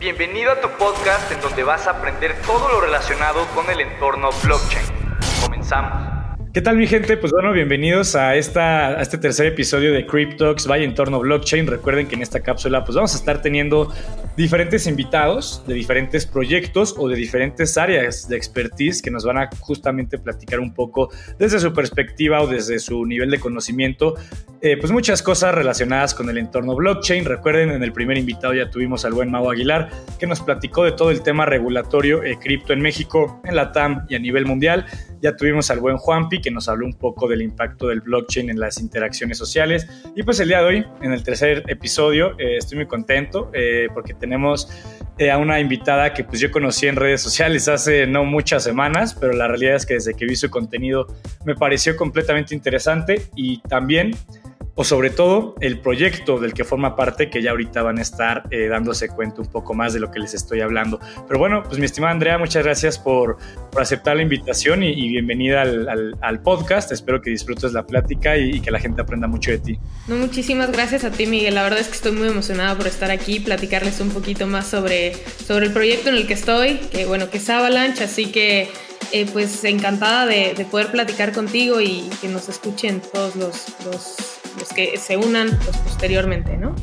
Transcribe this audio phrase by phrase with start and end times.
[0.00, 4.30] Bienvenido a tu podcast en donde vas a aprender todo lo relacionado con el entorno
[4.42, 4.86] blockchain.
[5.42, 6.19] Comenzamos.
[6.52, 7.16] ¿Qué tal mi gente?
[7.16, 11.64] Pues bueno, bienvenidos a, esta, a este tercer episodio de CrypTalks Vaya Entorno Blockchain.
[11.68, 13.92] Recuerden que en esta cápsula pues vamos a estar teniendo
[14.36, 19.48] diferentes invitados de diferentes proyectos o de diferentes áreas de expertise que nos van a
[19.60, 24.16] justamente platicar un poco desde su perspectiva o desde su nivel de conocimiento,
[24.60, 27.26] eh, pues muchas cosas relacionadas con el entorno blockchain.
[27.26, 30.92] Recuerden, en el primer invitado ya tuvimos al buen Mau Aguilar que nos platicó de
[30.92, 34.84] todo el tema regulatorio eh, cripto en México, en la TAM y a nivel mundial.
[35.22, 38.58] Ya tuvimos al buen Juanpi que nos habló un poco del impacto del blockchain en
[38.58, 39.86] las interacciones sociales.
[40.14, 43.88] Y pues el día de hoy, en el tercer episodio, eh, estoy muy contento eh,
[43.92, 44.68] porque tenemos
[45.18, 49.14] eh, a una invitada que pues yo conocí en redes sociales hace no muchas semanas,
[49.14, 51.06] pero la realidad es que desde que vi su contenido
[51.44, 54.12] me pareció completamente interesante y también
[54.80, 58.44] o sobre todo el proyecto del que forma parte, que ya ahorita van a estar
[58.50, 60.98] eh, dándose cuenta un poco más de lo que les estoy hablando.
[61.28, 63.36] Pero bueno, pues mi estimada Andrea, muchas gracias por,
[63.76, 66.92] aceptar la invitación y, bienvenida al, podcast.
[66.92, 69.78] Espero que disfrutes la plática y, que la gente aprenda mucho de ti.
[70.08, 71.56] No, muchísimas gracias a ti, Miguel.
[71.56, 75.12] La verdad es que estoy muy emocionada por estar aquí platicarles un poquito más sobre,
[75.46, 78.70] sobre el proyecto en el que estoy, que bueno, que es Avalanche, así que
[79.12, 84.39] eh, pues encantada de, poder platicar contigo y que nos escuchen todos los,
[84.74, 86.74] que se unan pues, posteriormente, ¿no?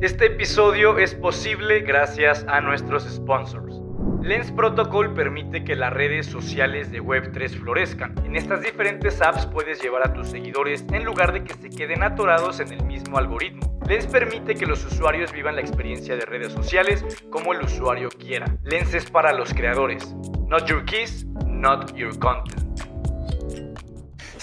[0.00, 3.80] Este episodio es posible gracias a nuestros sponsors.
[4.22, 8.14] Lens Protocol permite que las redes sociales de Web3 florezcan.
[8.24, 12.02] En estas diferentes apps puedes llevar a tus seguidores en lugar de que se queden
[12.02, 13.78] atorados en el mismo algoritmo.
[13.88, 18.46] Lens permite que los usuarios vivan la experiencia de redes sociales como el usuario quiera.
[18.64, 20.12] Lens es para los creadores.
[20.48, 22.60] Not your keys, not your content.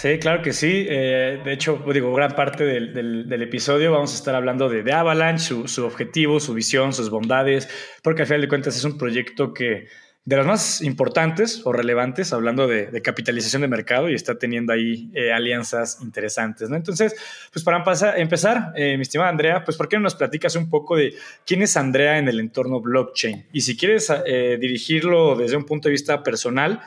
[0.04, 0.86] Sí, claro que sí.
[0.90, 5.86] Eh, de hecho, digo, gran parte del, episodio vamos a estar hablando de, Avalanche, su,
[5.86, 7.70] objetivo, su visión, sus bondades,
[8.02, 9.88] porque al final de cuentas es un proyecto que
[10.26, 15.10] de las más importantes o relevantes, hablando de, capitalización de mercado y está teniendo ahí
[15.14, 16.70] eh, alianzas interesantes.
[16.70, 16.76] ¿no?
[16.76, 17.16] Entonces,
[17.54, 17.82] pues para
[18.18, 21.14] empezar, eh, mi estimada Andrea, pues ¿por qué no nos platicas un poco de
[21.46, 23.46] quién es Andrea en el entorno blockchain?
[23.54, 24.12] Y si quieres
[24.60, 26.82] dirigirlo desde un punto de vista personal,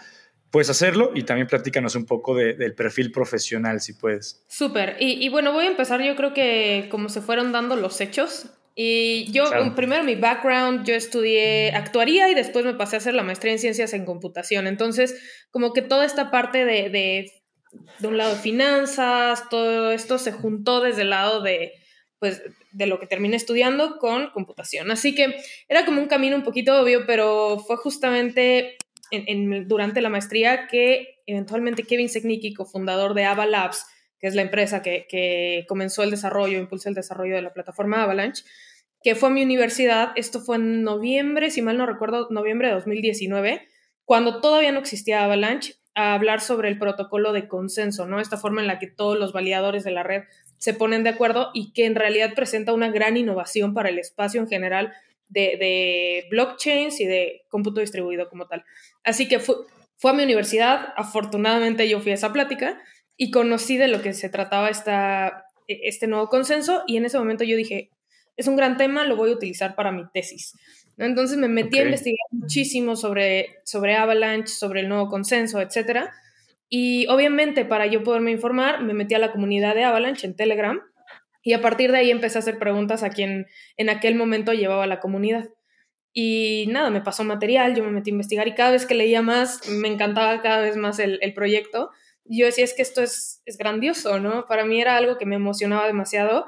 [0.56, 4.42] puedes hacerlo y también platícanos un poco del perfil profesional, si puedes.
[4.48, 4.96] Súper.
[4.98, 8.46] Y, y, bueno, voy a empezar yo creo que como se fueron dando los hechos,
[8.74, 9.44] y yo,
[9.74, 13.58] primero mi background, yo estudié actuaría y después me pasé a hacer la maestría en
[13.58, 14.66] ciencias en computación.
[14.66, 17.30] Entonces, como que toda esta parte de, de,
[17.98, 21.74] de un lado de finanzas, todo esto se juntó desde el lado de,
[22.18, 22.40] pues,
[22.72, 24.90] de lo que terminé estudiando con computación.
[24.90, 25.36] Así que
[25.68, 28.78] era como un camino un poquito obvio, pero fue justamente
[29.10, 33.86] en, durante la maestría que eventualmente Kevin Seknicki, cofundador de Ava Labs,
[34.18, 38.02] que es la empresa que, que comenzó el desarrollo, impulsó el desarrollo de la plataforma
[38.02, 38.44] Avalanche,
[39.02, 42.74] que fue a mi universidad, esto fue en noviembre, si mal no recuerdo, noviembre de
[42.74, 43.68] 2019,
[44.04, 48.20] cuando todavía no existía Avalanche, a hablar sobre el protocolo de consenso, ¿no?
[48.20, 50.24] Esta forma en la que todos los validadores de la red
[50.58, 54.40] se ponen de acuerdo y que en realidad presenta una gran innovación para el espacio
[54.40, 54.92] en general
[55.28, 58.64] de, de blockchains y de cómputo distribuido como tal.
[59.04, 59.56] Así que fue,
[59.96, 62.80] fue a mi universidad, afortunadamente yo fui a esa plática
[63.16, 67.18] y conocí de lo que se trataba esta, e, este nuevo consenso y en ese
[67.18, 67.90] momento yo dije,
[68.36, 70.54] es un gran tema, lo voy a utilizar para mi tesis.
[70.98, 76.08] Entonces me metí a investigar muchísimo sobre, sobre Avalanche, sobre el nuevo consenso, etc.
[76.68, 80.80] Y obviamente para yo poderme informar, me metí a la comunidad de Avalanche en Telegram
[81.46, 83.46] y a partir de ahí empecé a hacer preguntas a quien
[83.76, 85.48] en aquel momento llevaba la comunidad.
[86.12, 89.22] Y nada, me pasó material, yo me metí a investigar y cada vez que leía
[89.22, 91.90] más, me encantaba cada vez más el, el proyecto.
[92.24, 94.46] Yo decía, es que esto es, es grandioso, ¿no?
[94.46, 96.46] Para mí era algo que me emocionaba demasiado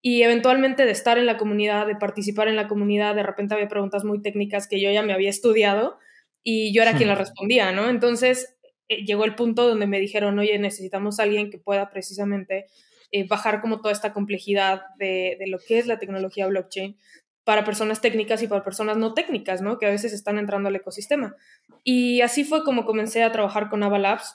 [0.00, 3.66] y eventualmente de estar en la comunidad, de participar en la comunidad, de repente había
[3.66, 5.98] preguntas muy técnicas que yo ya me había estudiado
[6.44, 7.90] y yo era quien las respondía, ¿no?
[7.90, 8.56] Entonces
[8.88, 12.66] eh, llegó el punto donde me dijeron, oye, necesitamos a alguien que pueda precisamente
[13.16, 16.96] eh, bajar como toda esta complejidad de, de, lo que es la tecnología blockchain
[17.44, 19.78] para personas técnicas y para personas no técnicas, ¿no?
[19.78, 21.36] Que a veces están entrando al ecosistema.
[21.84, 24.34] Y así fue como comencé a trabajar con Avalabs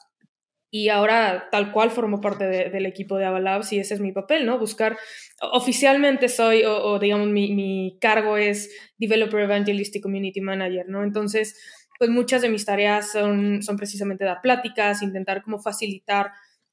[0.73, 4.45] y ahora tal cual formo parte del equipo de Avalabs y ese es mi papel,
[4.45, 4.57] ¿no?
[4.57, 4.97] Buscar,
[5.51, 11.03] oficialmente soy, o, digamos, mi, mi, cargo es Developer Evangelist y Community Manager, ¿no?
[11.03, 11.59] Entonces,
[12.00, 16.31] pues muchas de mis tareas son, son precisamente dar pláticas, intentar como facilitar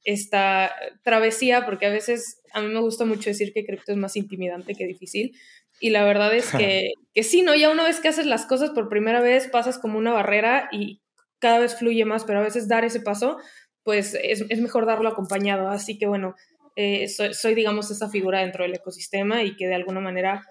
[0.09, 0.73] esta
[1.03, 4.75] travesía, porque a veces a mí me gusta mucho decir que cripto es más intimidante
[4.75, 5.37] que difícil.
[5.81, 7.55] Y la verdad es que, que sí, ¿no?
[7.55, 11.03] Ya una vez que haces las cosas por primera vez, pasas como una barrera y
[11.39, 13.37] cada vez fluye más, pero a veces dar ese paso
[13.83, 15.69] pues es, mejor darlo acompañado.
[15.69, 16.35] Así que bueno,
[16.75, 20.43] eh, soy, digamos, esa figura dentro del ecosistema y que de alguna manera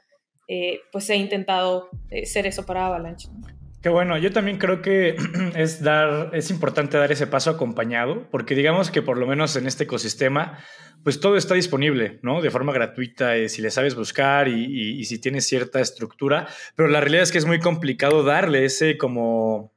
[0.48, 3.28] eh, pues he intentado eh, ser eso para Avalanche.
[3.82, 5.16] Qué bueno, yo también creo que
[5.56, 9.68] es dar, es importante dar ese paso acompañado, porque digamos que por lo menos en
[9.68, 10.60] este ecosistema,
[11.04, 12.42] pues todo está disponible, ¿no?
[12.42, 17.02] De forma gratuita, eh, si le sabes buscar y, si tienes cierta estructura, pero la
[17.02, 19.74] realidad es que es muy complicado darle ese como,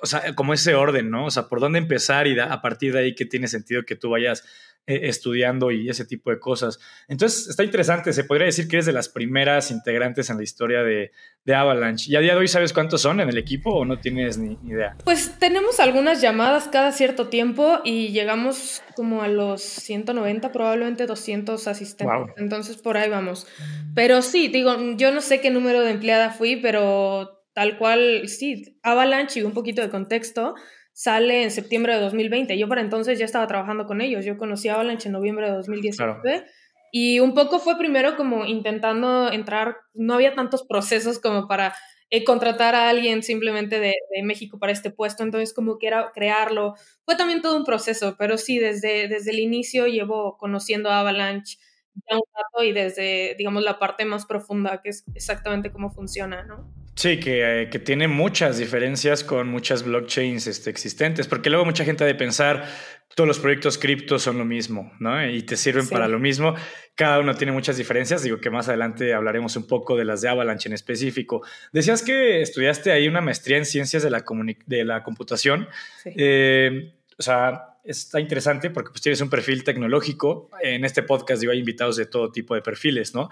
[0.00, 1.26] o sea, como ese orden, ¿no?
[1.26, 4.08] O sea, por dónde empezar y a partir de ahí que tiene sentido que tú
[4.10, 4.42] vayas
[4.90, 6.80] eh, estudiando y ese tipo de cosas.
[7.08, 8.10] Entonces, está interesante.
[8.14, 11.12] Se podría decir que eres de las primeras integrantes en la historia de,
[11.54, 12.10] Avalanche.
[12.10, 14.58] ¿Y a día de hoy sabes cuántos son en el equipo o no tienes ni,
[14.64, 14.96] idea?
[15.04, 21.68] Pues tenemos algunas llamadas cada cierto tiempo y llegamos como a los 190, probablemente 200
[21.68, 22.34] asistentes.
[22.38, 23.46] Entonces, por ahí vamos.
[23.94, 28.78] Pero sí, digo, yo no sé qué número de empleada fui, pero tal cual, sí,
[28.82, 30.54] Avalanche y un poquito de contexto
[30.98, 32.58] sale en septiembre de 2020.
[32.58, 34.24] Yo para entonces ya estaba trabajando con ellos.
[34.24, 36.44] Yo conocí a Avalanche en noviembre de 2019.
[36.90, 41.72] Y un poco fue primero como intentando entrar, no había tantos procesos como para
[42.10, 46.74] eh, contratar a alguien simplemente de, México para este puesto, entonces como que era crearlo.
[47.04, 51.58] Fue también todo un proceso, pero sí, desde, desde el inicio llevo conociendo a Avalanche
[51.94, 56.42] ya un rato y desde, digamos, la parte más profunda, que es exactamente cómo funciona,
[56.42, 56.72] ¿no?
[56.98, 62.02] Sí, que, que, tiene muchas diferencias con muchas blockchains este, existentes, porque luego mucha gente
[62.02, 62.68] ha de pensar,
[63.14, 65.24] todos los proyectos cripto son lo mismo, ¿no?
[65.24, 66.56] Y te sirven para lo mismo.
[66.96, 70.28] Cada uno tiene muchas diferencias, digo que más adelante hablaremos un poco de las de
[70.28, 71.42] Avalanche en específico.
[71.72, 74.24] Decías que estudiaste ahí una maestría en ciencias de la,
[74.66, 75.68] de la computación.
[76.04, 80.50] Eh, o sea, está interesante porque pues tienes un perfil tecnológico.
[80.60, 83.30] En este podcast digo, hay invitados de todo tipo de perfiles, ¿no?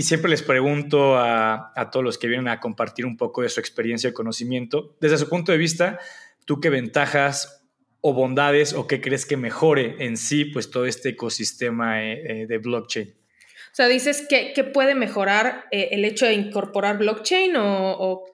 [0.00, 3.60] Y siempre les pregunto a, todos los que vienen a compartir un poco de su
[3.60, 5.98] experiencia y conocimiento, desde su punto de vista,
[6.46, 7.66] ¿tú qué ventajas
[8.00, 12.46] o bondades o qué crees que mejore en sí pues todo este ecosistema eh, eh,
[12.46, 13.10] de blockchain?
[13.10, 18.24] O sea, dices que, puede mejorar eh, el hecho de incorporar blockchain o,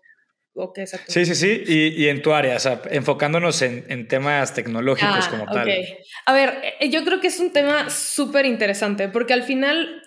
[0.54, 1.24] o, qué exactamente?
[1.24, 5.46] Sí, sí, sí, y, en tu área, o sea, enfocándonos en, temas tecnológicos ah, como
[5.46, 5.68] tal.
[6.26, 10.05] A ver, yo creo que es un tema súper interesante porque al final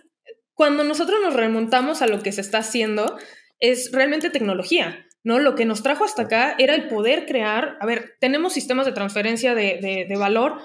[0.59, 3.17] cuando nosotros nos remontamos a lo que se está haciendo,
[3.61, 5.39] es realmente tecnología, ¿no?
[5.39, 8.91] Lo que nos trajo hasta acá era el poder crear, a ver, tenemos sistemas de
[8.91, 10.57] transferencia de, valor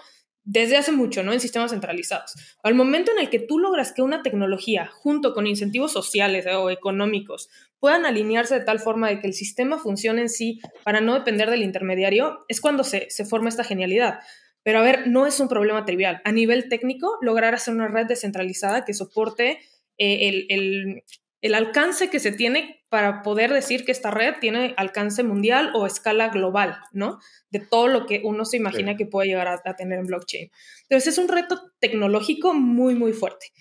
[0.43, 1.33] desde hace mucho, ¿no?
[1.33, 2.35] En sistemas centralizados.
[2.65, 6.71] Al momento en el que tú logras que una tecnología, junto con incentivos sociales o
[6.71, 7.49] económicos,
[7.79, 11.51] puedan alinearse de tal forma de que el sistema funcione en sí para no depender
[11.51, 14.19] del intermediario, es cuando se, se forma esta genialidad.
[14.65, 16.21] Pero a ver, no es un problema trivial.
[16.25, 19.61] A nivel técnico, lograr hacer una red descentralizada que soporte
[19.99, 25.73] eh, el, alcance que se tiene para poder decir que esta red tiene alcance mundial
[25.75, 27.19] o escala global, ¿no?
[27.51, 30.51] De todo lo que uno se imagina que puede llegar a, tener en blockchain.
[30.83, 33.53] Entonces es un reto tecnológico muy, muy fuerte.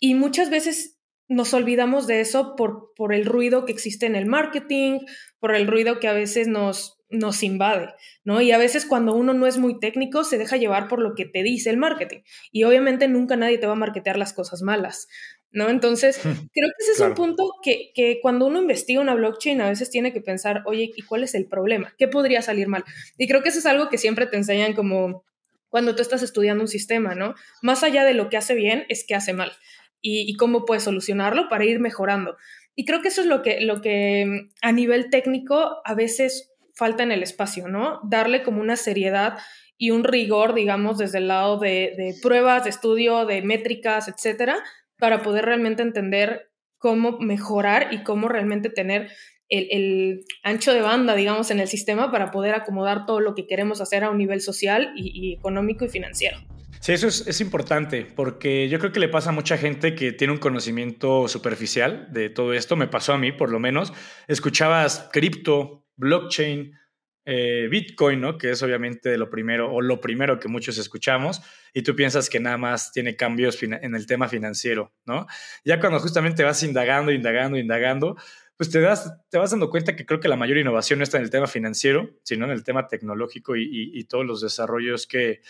[0.00, 0.98] Y muchas veces
[1.28, 5.00] nos olvidamos de eso por, por el ruido que existe en el marketing,
[5.38, 7.92] por el ruido que a veces nos, nos invade,
[8.24, 8.40] ¿no?
[8.40, 11.26] Y a veces cuando uno no es muy técnico se deja llevar por lo que
[11.26, 12.20] te dice el marketing.
[12.52, 15.08] Y obviamente nunca nadie te va a marketear las cosas malas,
[15.52, 15.68] ¿no?
[15.68, 19.68] Entonces, creo que ese es un punto que, que, cuando uno investiga una blockchain a
[19.68, 21.94] veces tiene que pensar, oye, ¿y cuál es el problema?
[21.98, 22.84] ¿Qué podría salir mal?
[23.18, 25.24] Y creo que eso es algo que siempre te enseñan como
[25.68, 27.34] cuando tú estás estudiando un sistema, ¿no?
[27.62, 29.52] Más allá de lo que hace bien, es que hace mal.
[30.00, 32.36] Y, y cómo puedes solucionarlo para ir mejorando.
[32.74, 37.02] Y creo que eso es lo que, lo que a nivel técnico a veces falta
[37.02, 38.00] en el espacio, ¿no?
[38.04, 39.38] Darle como una seriedad
[39.76, 44.62] y un rigor, digamos, desde el lado de, de pruebas, de estudio, de métricas, etcétera,
[45.00, 49.10] para poder realmente entender cómo mejorar y cómo realmente tener
[49.50, 53.80] el, ancho de banda, digamos, en el sistema para poder acomodar todo lo que queremos
[53.80, 56.38] hacer a un nivel social y, económico y financiero.
[56.80, 60.12] Sí, eso es, es, importante, porque yo creo que le pasa a mucha gente que
[60.12, 63.92] tiene un conocimiento superficial de todo esto, me pasó a mí por lo menos,
[64.28, 66.72] escuchabas cripto, blockchain,
[67.24, 68.38] eh, Bitcoin, ¿no?
[68.38, 71.42] Que es obviamente lo primero o lo primero que muchos escuchamos
[71.74, 75.26] y tú piensas que nada más tiene cambios en el tema financiero, ¿no?
[75.64, 78.16] Ya cuando justamente vas indagando, indagando, indagando,
[78.60, 81.16] pues te, das, te vas dando cuenta que creo que la mayor innovación no está
[81.16, 85.40] en el tema financiero, sino en el tema tecnológico y, todos los desarrollos que,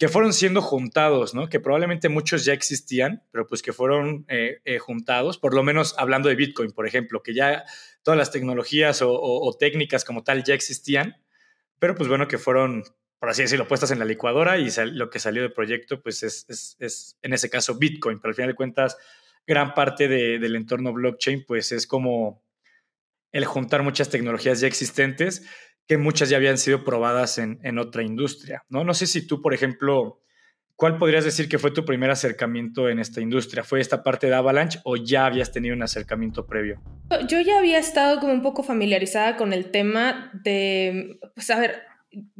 [0.00, 1.50] que fueron siendo juntados, ¿no?
[1.50, 5.94] Que probablemente muchos ya existían, pero pues que fueron eh, eh, juntados, por lo menos
[5.98, 7.64] hablando de Bitcoin, por ejemplo, que ya
[8.02, 11.22] todas las tecnologías o, técnicas como tal ya existían,
[11.78, 12.82] pero pues bueno, que fueron,
[13.18, 16.46] por así decirlo, puestas en la licuadora y lo que salió del proyecto, pues es,
[16.78, 18.96] es, en ese caso Bitcoin, pero al final de cuentas,
[19.46, 22.42] gran parte del entorno blockchain, pues es como
[23.32, 25.46] el juntar muchas tecnologías ya existentes
[25.86, 28.84] que muchas ya habían sido probadas en, en otra industria, ¿no?
[28.84, 30.20] No sé si tú, por ejemplo,
[30.76, 33.64] ¿cuál podrías decir que fue tu primer acercamiento en esta industria?
[33.64, 36.80] ¿Fue esta parte de Avalanche o ya habías tenido un acercamiento previo?
[37.28, 41.82] Yo ya había estado como un poco familiarizada con el tema de, pues a ver,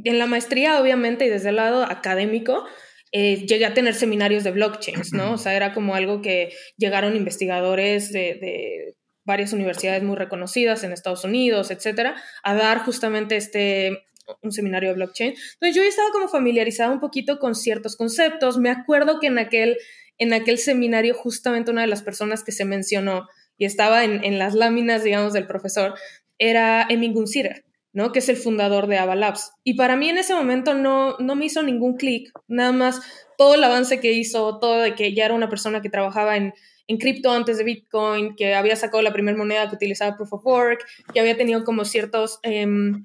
[0.05, 2.65] en la maestría obviamente y desde el lado académico,
[3.13, 5.33] eh, llegué a tener seminarios de blockchains, ¿no?
[5.33, 8.97] O sea, era como algo que llegaron investigadores de, de
[9.31, 14.03] varias universidades muy reconocidas en Estados Unidos, etcétera, a dar justamente este
[14.43, 15.35] un seminario de blockchain.
[15.55, 18.59] Entonces yo estaba como familiarizada un poquito con ciertos conceptos.
[18.59, 19.77] Me acuerdo que en aquel,
[20.19, 24.55] en aquel seminario justamente una de las personas que se mencionó y estaba en, las
[24.55, 25.95] láminas, digamos, del profesor,
[26.39, 28.11] era Emin Gunsirer, ¿no?
[28.11, 29.53] Que es el fundador de Ava Labs.
[29.65, 33.01] Y para mí en ese momento no, no me hizo ningún clic, nada más
[33.37, 36.55] todo el avance que hizo, todo de que ya era una persona que trabajaba en,
[36.91, 40.47] en cripto antes de Bitcoin, que había sacado la primera moneda que utilizaba Proof of
[40.47, 42.41] Work, que había tenido como ciertos...
[42.43, 43.05] Em,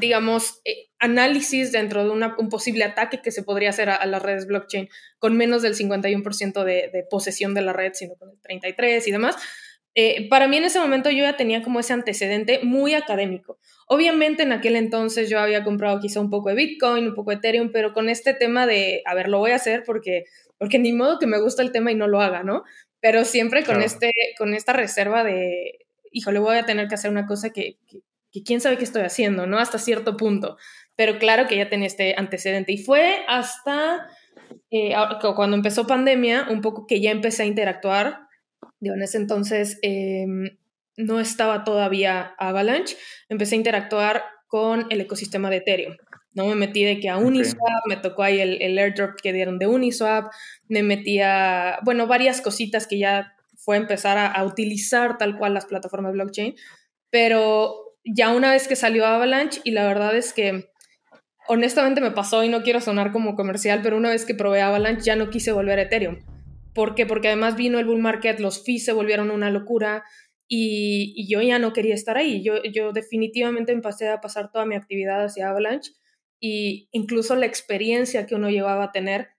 [0.00, 4.46] digamos, eh, análisis dentro de un posible ataque que se podría hacer a, las redes
[4.46, 4.88] blockchain
[5.20, 9.10] con menos del 51% de, de, posesión de la red, sino con el 33% y
[9.12, 9.36] demás.
[9.96, 13.58] Eh, para mí en ese momento yo ya tenía como ese antecedente muy académico.
[13.86, 17.36] Obviamente en aquel entonces yo había comprado quizá un poco de Bitcoin, un poco de
[17.36, 20.24] Ethereum, pero con este tema de, a ver, lo voy a hacer porque,
[20.58, 22.64] porque ni modo que me gusta el tema y no lo haga, ¿no?
[23.04, 25.78] Pero siempre con, este, con esta reserva de,
[26.10, 27.76] híjole, voy a tener que hacer una cosa que,
[28.32, 29.58] que quién sabe qué estoy haciendo, ¿no?
[29.58, 30.56] Hasta cierto punto.
[30.96, 34.08] Pero claro que ya tenía este antecedente y fue hasta
[34.70, 34.94] eh,
[35.36, 38.20] cuando empezó pandemia, un poco que ya empecé a interactuar.
[38.80, 40.56] Yo en ese entonces em,
[40.96, 42.96] no estaba todavía Avalanche,
[43.28, 45.96] empecé a interactuar con el ecosistema de Ethereum.
[46.34, 49.58] No me metí de que a Uniswap, me tocó ahí el, el, airdrop que dieron
[49.58, 50.32] de Uniswap,
[50.68, 55.66] me metía, bueno, varias cositas que ya fue empezar a, a utilizar tal cual las
[55.66, 56.56] plataformas blockchain,
[57.10, 60.68] pero ya una vez que salió Avalanche y la verdad es que
[61.46, 65.04] honestamente me pasó y no quiero sonar como comercial, pero una vez que probé Avalanche
[65.04, 66.18] ya no quise volver a Ethereum.
[66.74, 67.06] ¿Por qué?
[67.06, 70.04] Porque además vino el bull market, los fees se volvieron una locura
[70.48, 72.42] y, yo ya no quería estar ahí.
[72.42, 75.92] Yo, yo definitivamente empecé a pasar toda mi actividad hacia Avalanche
[76.40, 79.30] y incluso la experiencia que uno llevaba a tener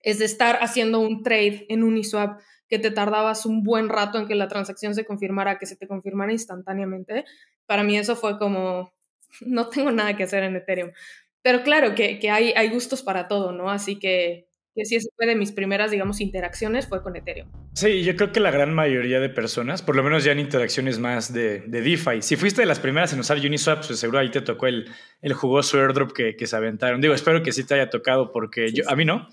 [0.00, 4.26] es de estar haciendo un trade en Uniswap que te tardabas un buen rato en
[4.26, 7.24] que la transacción se confirmara, que se te confirmara instantáneamente
[7.68, 8.92] para mí eso fue como,
[9.42, 10.90] no tengo nada que hacer en Ethereum.
[11.42, 13.70] Pero claro que, que hay, hay gustos para todo, ¿no?
[13.70, 14.47] Así que,
[14.78, 17.48] que sí, fue de mis primeras, digamos, interacciones, fue con Ethereum.
[17.74, 20.98] Sí, yo creo que la gran mayoría de personas, por lo menos ya en interacciones
[20.98, 24.30] más de, de DeFi, si fuiste de las primeras en usar Uniswap, pues seguro ahí
[24.30, 24.88] te tocó el,
[25.20, 27.00] el jugoso airdrop que, que se aventaron.
[27.00, 29.28] Digo, espero que sí te haya tocado porque yo, a mí no.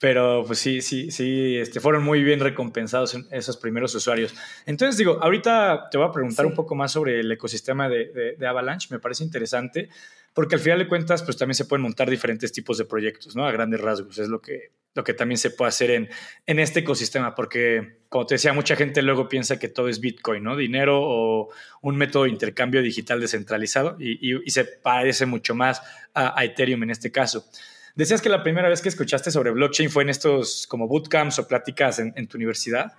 [0.00, 4.34] Pero pues sí, sí, sí, este, fueron muy bien recompensados esos primeros usuarios.
[4.66, 8.46] Entonces digo, ahorita te voy a preguntar un poco más sobre el ecosistema de, de,
[8.46, 9.88] Avalanche, me parece interesante,
[10.34, 13.46] porque al final de cuentas pues también se pueden montar diferentes tipos de proyectos, ¿no?
[13.46, 16.10] A grandes rasgos, es lo que, lo que también se puede hacer en,
[16.46, 20.42] en este ecosistema, porque como te decía, mucha gente luego piensa que todo es Bitcoin,
[20.42, 20.56] ¿no?
[20.56, 21.50] Dinero o
[21.82, 25.80] un método de intercambio digital descentralizado y, y, se parece mucho más
[26.12, 27.48] a, a Ethereum en este caso.
[27.94, 31.46] Decías que la primera vez que escuchaste sobre blockchain fue en estos como bootcamps o
[31.46, 32.92] pláticas en, tu universidad.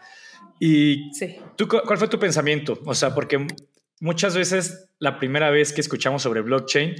[0.59, 1.37] ¿Y sí.
[1.57, 2.79] ¿tú, cuál fue tu pensamiento?
[2.85, 3.45] O sea, porque
[3.99, 6.95] muchas veces la primera vez que escuchamos sobre blockchain,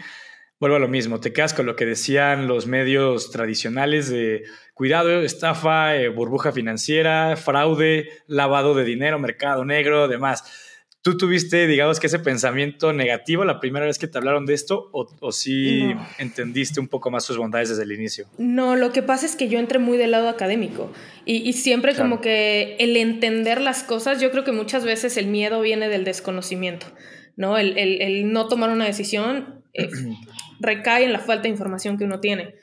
[0.60, 4.44] vuelvo a lo mismo, te quedas con lo que decían los medios tradicionales de
[4.74, 10.44] cuidado, estafa, eh, burbuja financiera, fraude, lavado de dinero, mercado negro, demás
[11.06, 14.90] ¿Tú tuviste, digamos, que ese pensamiento negativo la primera vez que te hablaron de esto
[14.92, 18.26] o, o sí entendiste un poco más sus bondades desde el inicio?
[18.40, 20.92] No, lo que pasa es que yo entré muy del lado académico
[21.24, 25.62] y, siempre como que el entender las cosas, yo creo que muchas veces el miedo
[25.62, 26.88] viene del desconocimiento,
[27.36, 27.60] ¿no?
[27.60, 29.90] El, el, no tomar una decisión eh,
[30.60, 32.56] recae en la falta de información que uno tiene.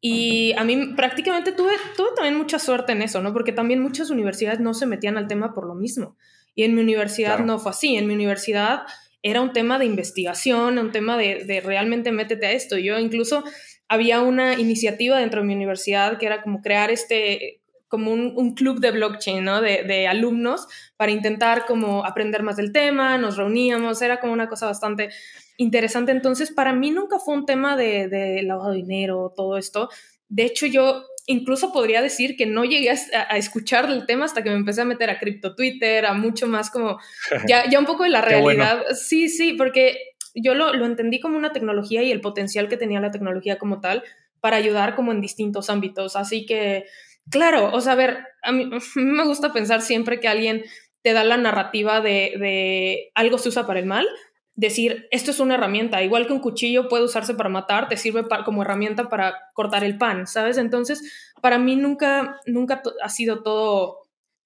[0.00, 3.32] Y a mí prácticamente tuve, tuve también mucha suerte en eso, ¿no?
[3.32, 6.16] Porque también muchas universidades no se metían al tema por lo mismo.
[6.54, 7.96] Y en mi universidad no fue así.
[7.96, 8.82] En mi universidad
[9.22, 12.78] era un tema de investigación, un tema de, de, realmente métete a esto.
[12.78, 13.44] Yo incluso
[13.88, 17.59] había una iniciativa dentro de mi universidad que era como crear este,
[17.90, 19.60] como un, un club de blockchain, ¿no?
[19.60, 24.48] De, de, alumnos para intentar como aprender más del tema, nos reuníamos, era como una
[24.48, 25.10] cosa bastante
[25.56, 26.12] interesante.
[26.12, 29.88] Entonces, para mí nunca fue un tema de, de lavado de dinero, todo esto.
[30.28, 34.50] De hecho, yo incluso podría decir que no llegué a, escuchar el tema hasta que
[34.50, 36.98] me empecé a meter a cripto Twitter, a mucho más como
[37.48, 38.84] ya, ya un poco de la realidad.
[38.94, 43.00] Sí, sí, porque yo lo, lo, entendí como una tecnología y el potencial que tenía
[43.00, 44.04] la tecnología como tal
[44.40, 46.16] para ayudar como en distintos ámbitos.
[46.16, 46.86] Así que,
[47.28, 50.64] claro, o sea, a ver, a mí, me gusta pensar siempre que alguien
[51.02, 54.06] te da la narrativa de, de algo se usa para el mal,
[54.54, 58.26] decir, esto es una herramienta, igual que un cuchillo puede usarse para matar, te sirve
[58.44, 60.58] como herramienta para cortar el pan, ¿sabes?
[60.58, 64.00] Entonces, para mí nunca, nunca ha sido todo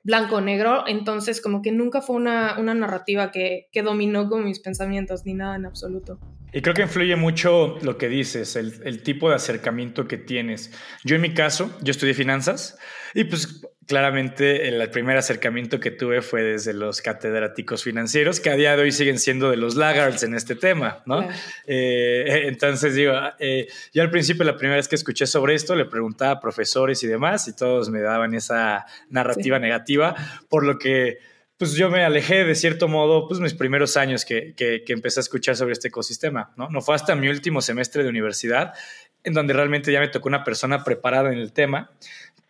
[0.04, 4.45] blanco o negro, entonces como que nunca fue una, una narrativa que, que, dominó con
[4.45, 6.21] mis pensamientos, ni nada en absoluto.
[6.55, 10.71] Y creo que influye mucho lo que dices, el, el tipo de acercamiento que tienes.
[11.03, 12.79] Yo en mi caso, yo estudié finanzas
[13.13, 18.55] y pues claramente el primer acercamiento que tuve fue desde los catedráticos financieros, que a
[18.55, 21.29] día de hoy siguen siendo de los laggards en este tema, ¿no?
[21.67, 25.85] Eh, entonces digo, eh, yo al principio la primera vez que escuché sobre esto le
[25.85, 30.15] preguntaba a profesores y demás y todos me daban esa narrativa negativa,
[30.49, 31.19] por lo que
[31.57, 35.21] pues yo me alejé de cierto modo, pues mis primeros años que, que, que, empecé
[35.21, 36.69] a escuchar sobre este ecosistema, ¿no?
[36.69, 38.75] No fue hasta mi último semestre de universidad
[39.23, 41.91] en donde realmente ya me tocó una persona preparada en el tema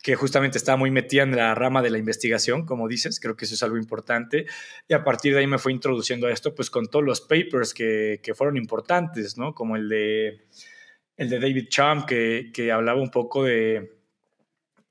[0.04, 3.46] que justamente estaba muy metida en la rama de la investigación, como dices, creo que
[3.46, 4.44] eso es algo importante,
[4.86, 7.72] y a partir de ahí me fue introduciendo a esto, pues con todos los papers
[7.72, 9.54] que, que fueron importantes, ¿no?
[9.54, 10.42] Como el de,
[11.16, 13.92] el de David Cham, que, que hablaba un poco de,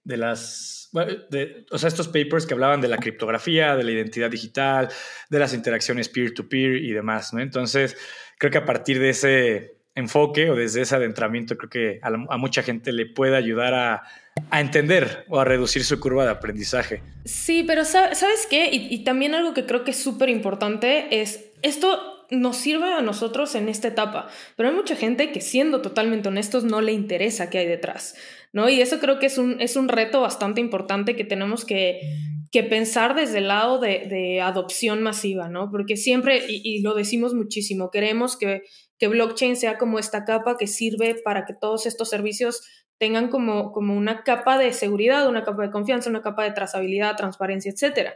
[0.03, 0.89] de las,
[1.29, 4.89] de, o sea, estos papers que hablaban de la criptografía, de la identidad digital,
[5.29, 7.41] de las interacciones peer-to-peer -peer y demás, ¿no?
[7.41, 7.97] Entonces,
[8.37, 12.63] creo que a partir de ese enfoque o desde ese adentramiento, creo que a, mucha
[12.63, 14.03] gente le puede ayudar a
[14.49, 17.03] a entender o a reducir su curva de aprendizaje.
[17.25, 18.69] Sí, pero ¿sabes qué?
[18.71, 23.53] Y, también algo que creo que es súper importante es, esto nos sirve a nosotros
[23.53, 27.59] en esta etapa, pero hay mucha gente que siendo totalmente honestos no le interesa qué
[27.59, 28.15] hay detrás,
[28.53, 28.69] ¿no?
[28.69, 31.99] Y eso creo que es un, es un reto bastante importante que tenemos que,
[32.51, 35.69] que pensar desde el lado de, de adopción masiva, ¿no?
[35.71, 38.61] Porque siempre, y, y lo decimos muchísimo, queremos que,
[38.99, 42.61] que blockchain sea como esta capa que sirve para que todos estos servicios
[42.99, 47.17] tengan como, como una capa de seguridad, una capa de confianza, una capa de trazabilidad,
[47.17, 48.11] transparencia, etc.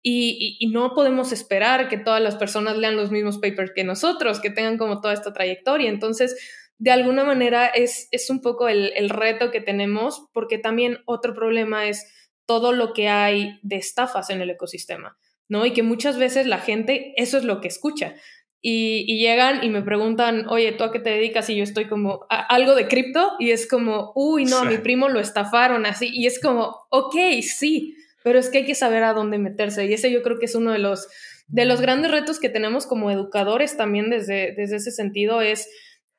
[0.00, 4.40] Y, y, no podemos esperar que todas las personas lean los mismos papers que nosotros,
[4.40, 5.90] que tengan como toda esta trayectoria.
[5.90, 6.36] Entonces,
[6.82, 11.32] de alguna manera es, es un poco el, el reto que tenemos, porque también otro
[11.32, 12.12] problema es
[12.44, 15.16] todo lo que hay de estafas en el ecosistema,
[15.48, 15.64] ¿no?
[15.64, 18.16] Y que muchas veces la gente eso es lo que escucha.
[18.60, 21.48] Y, llegan y me preguntan, oye, ¿tú a qué te dedicas?
[21.50, 25.08] Y yo estoy como, algo de cripto, y es como, uy, no, a mi primo
[25.08, 29.12] lo estafaron así, y es como, ok, sí, pero es que hay que saber a
[29.12, 31.06] dónde meterse, y ese yo creo que es uno de los,
[31.46, 35.68] de los grandes retos que tenemos como educadores también desde, desde ese sentido, es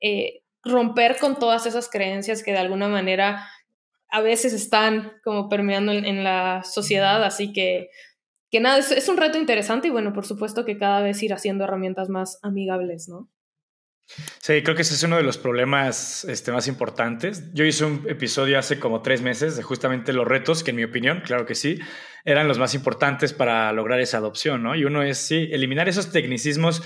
[0.02, 3.47] eh, romper con todas esas creencias que de alguna manera
[4.10, 7.89] a veces están como permeando en la sociedad, así que
[8.54, 11.63] que nada, es, un reto interesante y bueno, por supuesto que cada vez ir haciendo
[11.63, 13.28] herramientas más amigables, ¿no?
[14.06, 17.52] Sí, creo que ese es uno de los problemas este, más importantes.
[17.56, 20.84] Yo hice un episodio hace como tres meses de justamente los retos, que en mi
[20.84, 21.80] opinión, claro que sí,
[22.26, 24.76] eran los más importantes para lograr esa adopción, ¿no?
[24.76, 26.84] Y uno es, sí, eliminar esos tecnicismos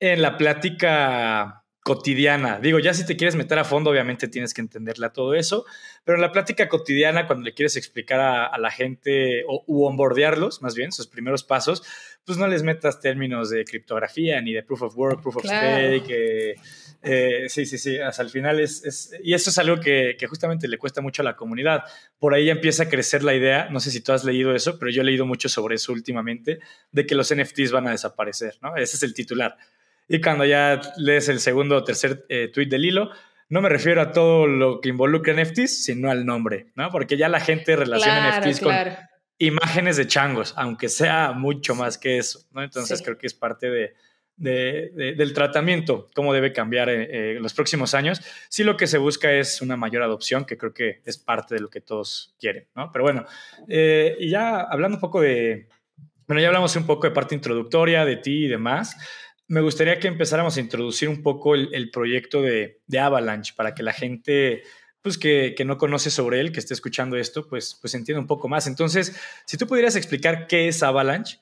[0.00, 2.60] en la plática cotidiana.
[2.60, 5.66] Digo, ya si te quieres meter a fondo, obviamente tienes que entenderle a todo eso,
[6.02, 10.62] pero en la plática cotidiana, cuando le quieres explicar a, la gente o u onboardearlos,
[10.62, 11.82] más bien, sus primeros pasos,
[12.24, 16.06] pues no les metas términos de criptografía ni de proof of work, proof of stake.
[16.08, 16.54] Eh,
[17.02, 20.68] eh, sí, sí, sí, hasta el final es, Y eso es algo que, que, justamente
[20.68, 21.84] le cuesta mucho a la comunidad.
[22.18, 24.90] Por ahí empieza a crecer la idea, no sé si tú has leído eso, pero
[24.90, 26.60] yo he leído mucho sobre eso últimamente,
[26.92, 28.74] de que los NFTs van a desaparecer, ¿no?
[28.74, 29.58] Ese es el titular.
[30.08, 33.10] Y cuando ya lees el segundo o tercer eh, tweet del hilo,
[33.48, 36.90] no me refiero a todo lo que involucra NFTs, sino al nombre, ¿no?
[36.90, 38.74] Porque ya la gente relaciona NFTs con
[39.38, 42.62] imágenes de changos, aunque sea mucho más que eso, ¿no?
[42.62, 43.94] Entonces creo que es parte de,
[44.36, 48.20] del tratamiento, cómo debe cambiar en, eh, los próximos años.
[48.48, 51.60] Sí lo que se busca es una mayor adopción, que creo que es parte de
[51.60, 52.90] lo que todos quieren, ¿no?
[52.92, 53.24] Pero bueno,
[53.68, 55.68] eh, y ya hablando un poco de,
[56.26, 58.96] bueno, ya hablamos un poco de parte introductoria, de ti y demás
[59.46, 63.92] me gustaría que empezáramos a introducir un poco el, proyecto de, Avalanche para que la
[63.92, 64.62] gente
[65.02, 68.48] pues que, no conoce sobre él, que esté escuchando esto, pues, pues entienda un poco
[68.48, 68.66] más.
[68.66, 71.40] Entonces, si tú pudieras explicar qué es Avalanche,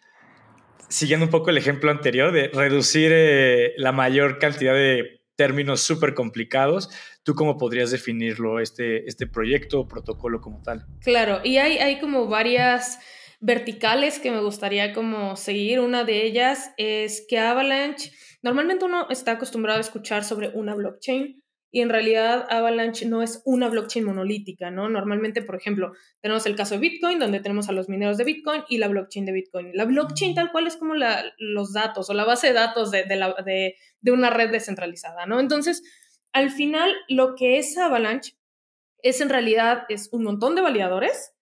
[0.89, 6.15] siguiendo un poco el ejemplo anterior de reducir eh, la mayor cantidad de términos súper
[6.15, 6.91] complicados,
[7.23, 10.85] ¿tú cómo podrías definirlo, este, este proyecto o protocolo como tal?
[11.01, 12.99] Claro, y hay, hay como varias
[13.43, 15.81] verticales que me gustaría como seguir.
[15.81, 21.43] Una de ellas es que Avalanche, normalmente uno está acostumbrado a escuchar sobre una blockchain
[21.73, 24.89] y en realidad Avalanche no es una blockchain monolítica, ¿no?
[24.89, 28.63] Normalmente, por ejemplo, tenemos el caso de Bitcoin, donde tenemos a los mineros de Bitcoin
[28.69, 29.71] y la blockchain de Bitcoin.
[29.75, 33.05] La blockchain tal cual es como la, los datos o la base de datos de,
[33.07, 35.41] de, una red descentralizada, ¿no?
[35.41, 35.83] Entonces,
[36.33, 38.35] al final, lo que es Avalanche
[38.99, 41.35] es en realidad es un montón de validadores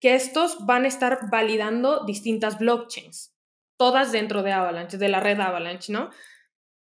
[0.00, 3.34] que estos van a estar validando distintas blockchains,
[3.76, 6.10] todas dentro de Avalanche, de la red Avalanche, ¿no?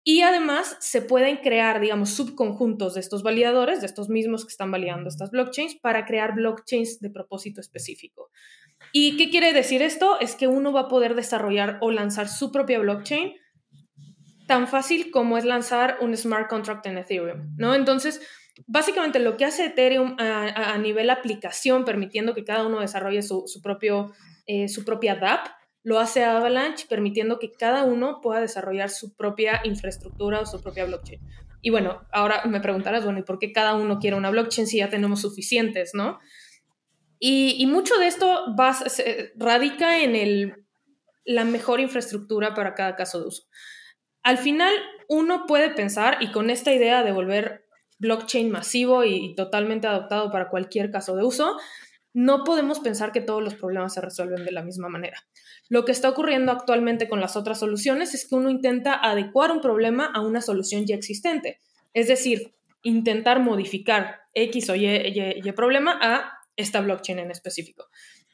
[0.07, 4.69] Y además se pueden crear, digamos, subconjuntos de estos validadores, de estos mismos que están
[4.69, 8.29] validando estas blockchains, para crear blockchains de propósito específico.
[8.91, 10.19] ¿Y qué quiere decir esto?
[10.19, 13.33] Es que uno va a poder desarrollar o lanzar su propia blockchain
[14.47, 17.73] tan fácil como es lanzar un smart contract en Ethereum, ¿no?
[17.73, 18.21] Entonces,
[18.67, 24.13] básicamente lo que hace Ethereum a, nivel aplicación, permitiendo que cada uno desarrolle su, propio,
[24.45, 25.47] eh, su propia DApp,
[25.83, 30.85] lo hace Avalanche, permitiendo que cada uno pueda desarrollar su propia infraestructura o su propia
[30.85, 31.21] blockchain.
[31.61, 34.77] Y bueno, ahora me preguntarás, bueno, ¿y por qué cada uno quiere una blockchain si
[34.77, 36.19] ya tenemos suficientes, no?
[37.19, 38.75] Y, mucho de esto va,
[39.35, 40.65] radica en el,
[41.23, 43.43] la mejor infraestructura para cada caso de uso.
[44.21, 44.73] Al final,
[45.07, 47.64] uno puede pensar, y con esta idea de volver
[48.05, 51.57] blockchain masivo y totalmente adoptado para cualquier caso de uso,
[52.13, 55.17] no podemos pensar que todos los problemas se resuelven de la misma manera.
[55.67, 59.59] Lo que está ocurriendo actualmente con las otras soluciones es que uno intenta adecuar un
[59.59, 61.59] problema a una solución ya existente.
[61.93, 67.89] Es decir, intentar modificar X o y problema a esta blockchain en específico.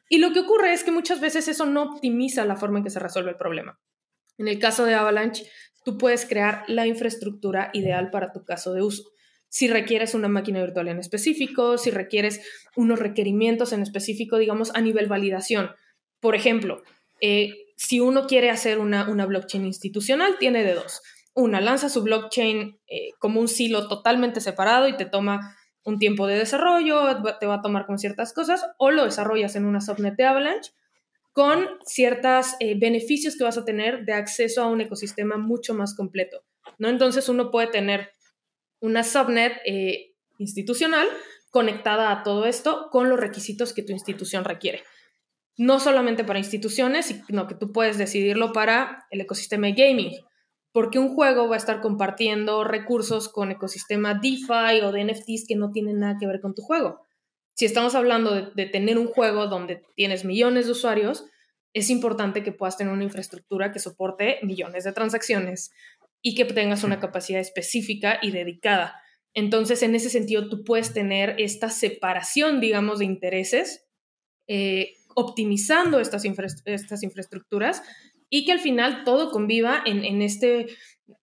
[0.10, 2.90] Y lo que ocurre es que muchas veces eso no optimiza la forma en que
[2.90, 3.80] se resuelve el problema.
[4.38, 5.50] En el caso de Avalanche,
[5.86, 9.12] tú puedes crear la infraestructura ideal para tu caso de uso.
[9.52, 12.42] Si requieres una máquina virtual en específico, si requieres
[12.78, 15.72] unos requerimientos en específico, digamos, a nivel validación.
[16.22, 16.82] Por ejemplo,
[17.20, 21.02] eh, si uno quiere hacer una, blockchain institucional, tiene de dos.
[21.34, 26.28] Una, lanza su blockchain eh, como un silo totalmente separado y te toma un tiempo
[26.28, 30.16] de desarrollo, te va a tomar con ciertas cosas, o lo desarrollas en una subnet
[30.16, 30.72] de Avalanche
[31.34, 35.94] con ciertos eh, beneficios que vas a tener de acceso a un ecosistema mucho más
[35.94, 36.46] completo,
[36.78, 36.88] ¿no?
[36.88, 38.12] Entonces uno puede tener
[38.82, 41.08] una subnet eh, institucional
[41.50, 44.84] conectada a todo esto con los requisitos que tu institución requiere.
[45.58, 50.12] No solamente para instituciones, sino que tú puedes decidirlo para el ecosistema de gaming,
[50.74, 55.56] porque un juego va a estar compartiendo recursos con ecosistema DeFi o de NFTs que
[55.56, 57.06] no tienen nada que ver con tu juego
[57.62, 61.26] si estamos hablando de, tener un juego donde tienes millones de usuarios,
[61.74, 65.72] es importante que puedas tener una infraestructura que soporte millones de transacciones
[66.22, 68.96] y que tengas una capacidad específica y dedicada.
[69.34, 73.88] Entonces, en ese sentido, tú puedes tener esta separación, digamos, de intereses,
[74.48, 76.24] eh, optimizando estas,
[76.66, 77.82] estas infraestructuras
[78.30, 80.68] y que al final todo conviva en, en este,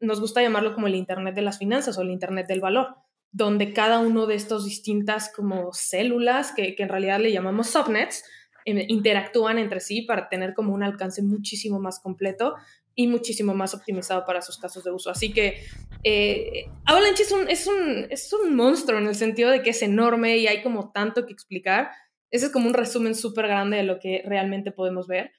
[0.00, 2.96] nos gusta llamarlo como el Internet de las finanzas o el Internet del valor
[3.30, 8.24] donde cada uno de estos distintas como células, que, en realidad le llamamos subnets,
[8.64, 12.54] em, interactúan entre sí para tener como un alcance muchísimo más completo
[12.98, 15.08] y muchísimo más optimizado para sus casos de uso.
[15.08, 15.62] Así que
[16.02, 19.82] eh, Avalanche es un, es, un, es un monstruo en el sentido de que es
[19.82, 21.92] enorme y hay como tanto que explicar.
[22.32, 25.30] Ese es como un resumen súper grande de lo que realmente podemos ver.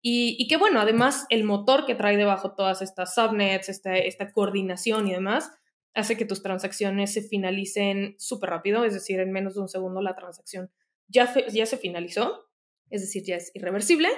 [0.00, 4.32] Y, y, que bueno, además el motor que trae debajo todas estas subnets, esta, esta
[4.32, 5.50] coordinación y demás,
[5.92, 10.00] hace que tus transacciones se finalicen súper rápido, es decir, en menos de un segundo
[10.00, 10.70] la transacción
[11.08, 12.48] ya, ya se finalizó,
[12.88, 14.08] es decir, ya es irreversible,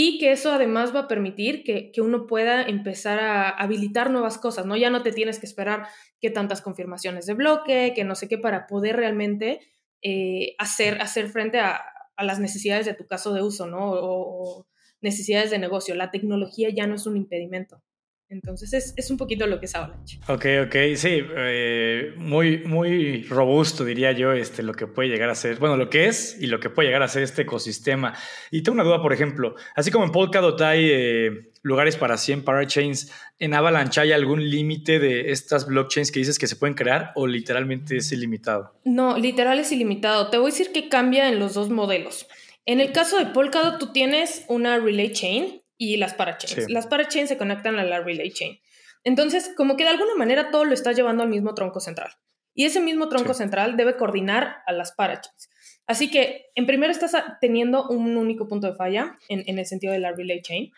[0.00, 4.64] y que eso además va a permitir que, uno pueda empezar a habilitar nuevas cosas,
[4.64, 4.76] ¿no?
[4.76, 5.88] Ya no te tienes que esperar
[6.20, 9.58] que tantas confirmaciones de bloque, que no sé qué, para poder realmente
[10.00, 11.82] eh, hacer, hacer frente a,
[12.16, 13.90] las necesidades de tu caso de uso, ¿no?
[13.90, 14.68] o
[15.00, 15.96] necesidades de negocio.
[15.96, 17.82] La tecnología ya no es un impedimento.
[18.30, 20.20] Entonces es, es, un poquito lo que es Avalanche.
[20.28, 25.34] Ok, ok, sí, eh, muy, muy robusto diría yo este, lo que puede llegar a
[25.34, 28.14] ser, bueno, lo que es y lo que puede llegar a ser este ecosistema.
[28.50, 32.44] Y tengo una duda, por ejemplo, así como en Polkadot hay eh, lugares para 100
[32.44, 37.12] parachains, ¿en Avalanche hay algún límite de estas blockchains que dices que se pueden crear
[37.14, 38.74] o literalmente es ilimitado?
[38.84, 40.28] No, literal es ilimitado.
[40.28, 42.26] Te voy a decir que cambia en los dos modelos.
[42.66, 46.68] En el caso de Polkadot, tú tienes una relay chain y las parachains.
[46.68, 48.58] Las parachains se conectan a la relay chain.
[49.04, 52.10] Entonces, como que de alguna manera todo lo está llevando al mismo tronco central.
[52.52, 55.48] Y ese mismo tronco central debe coordinar a las parachains.
[55.86, 59.92] Así que, en primero estás teniendo un único punto de falla en, en el sentido
[59.92, 60.72] de la relay chain.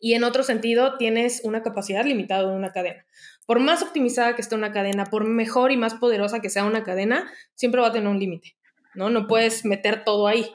[0.00, 3.04] Y en otro sentido, tienes una capacidad limitada de una cadena.
[3.46, 6.82] Por más optimizada que esté una cadena, por mejor y más poderosa que sea una
[6.82, 8.56] cadena, siempre va a tener un límite.
[8.94, 9.10] ¿no?
[9.10, 10.50] no puedes meter todo ahí.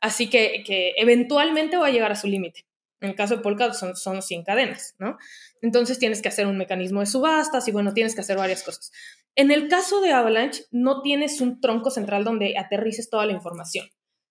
[0.00, 2.64] Así que, que eventualmente va a llegar a su límite.
[3.00, 5.16] En el caso de Polkadot son, son 100 cadenas, ¿no?
[5.62, 8.90] Entonces tienes que hacer un mecanismo de subastas y bueno, tienes que hacer varias cosas.
[9.36, 13.86] En el caso de Avalanche, no tienes un tronco central donde aterrices toda la información,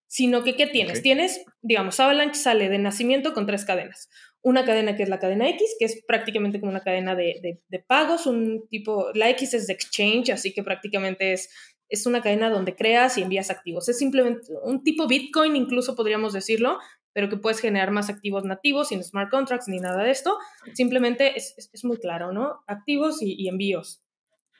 [0.07, 1.01] sino que ¿qué tienes?
[1.01, 4.09] Tienes, digamos, Avalanche sale de nacimiento con tres cadenas.
[4.41, 7.79] Una cadena que es la cadena X, que es prácticamente como una cadena de, de,
[7.79, 11.49] pagos, un tipo, la X es de exchange, así que prácticamente es,
[11.87, 13.87] es una cadena donde creas y envías activos.
[13.87, 16.79] Es simplemente un tipo Bitcoin, incluso podríamos decirlo,
[17.17, 20.37] pero que puedes generar más activos nativos sin smart contracts ni nada de esto.
[20.75, 22.59] Simplemente es, muy claro, ¿no?
[22.67, 24.03] Activos y, y envíos.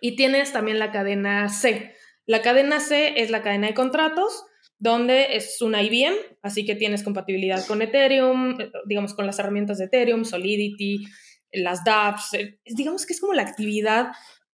[0.02, 1.94] Y tienes también la cadena C.
[2.26, 4.44] La cadena C es la cadena de contratos,
[4.80, 9.86] donde es una IBM, así que tienes compatibilidad con Ethereum, digamos con las herramientas de
[9.86, 11.06] Ethereum, Solidity,
[11.52, 14.08] las dApps, eh, digamos que es como la actividad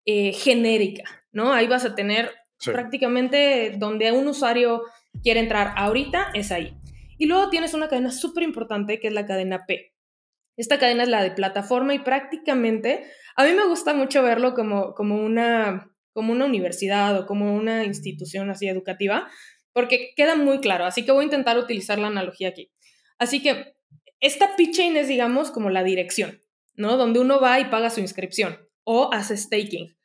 [0.06, 1.54] eh, genérica, ¿no?
[1.54, 2.32] Ahí vas a tener
[2.66, 4.82] prácticamente donde un usuario
[5.24, 6.78] quiere entrar ahorita, es ahí.
[7.24, 9.94] Y luego tienes una cadena súper importante que es la cadena P.
[10.58, 13.06] Esta cadena es la de plataforma y prácticamente
[13.38, 17.86] a mí me gusta mucho verlo como, como, una, como una universidad o como una
[17.86, 19.30] institución así educativa,
[19.72, 22.74] porque queda muy claro, así que voy a intentar utilizar la analogía aquí.
[23.18, 23.74] Así que
[24.20, 26.42] esta pitchain es, digamos, como la dirección,
[26.74, 26.98] ¿no?
[26.98, 29.96] Donde uno va y paga su inscripción o hace staking.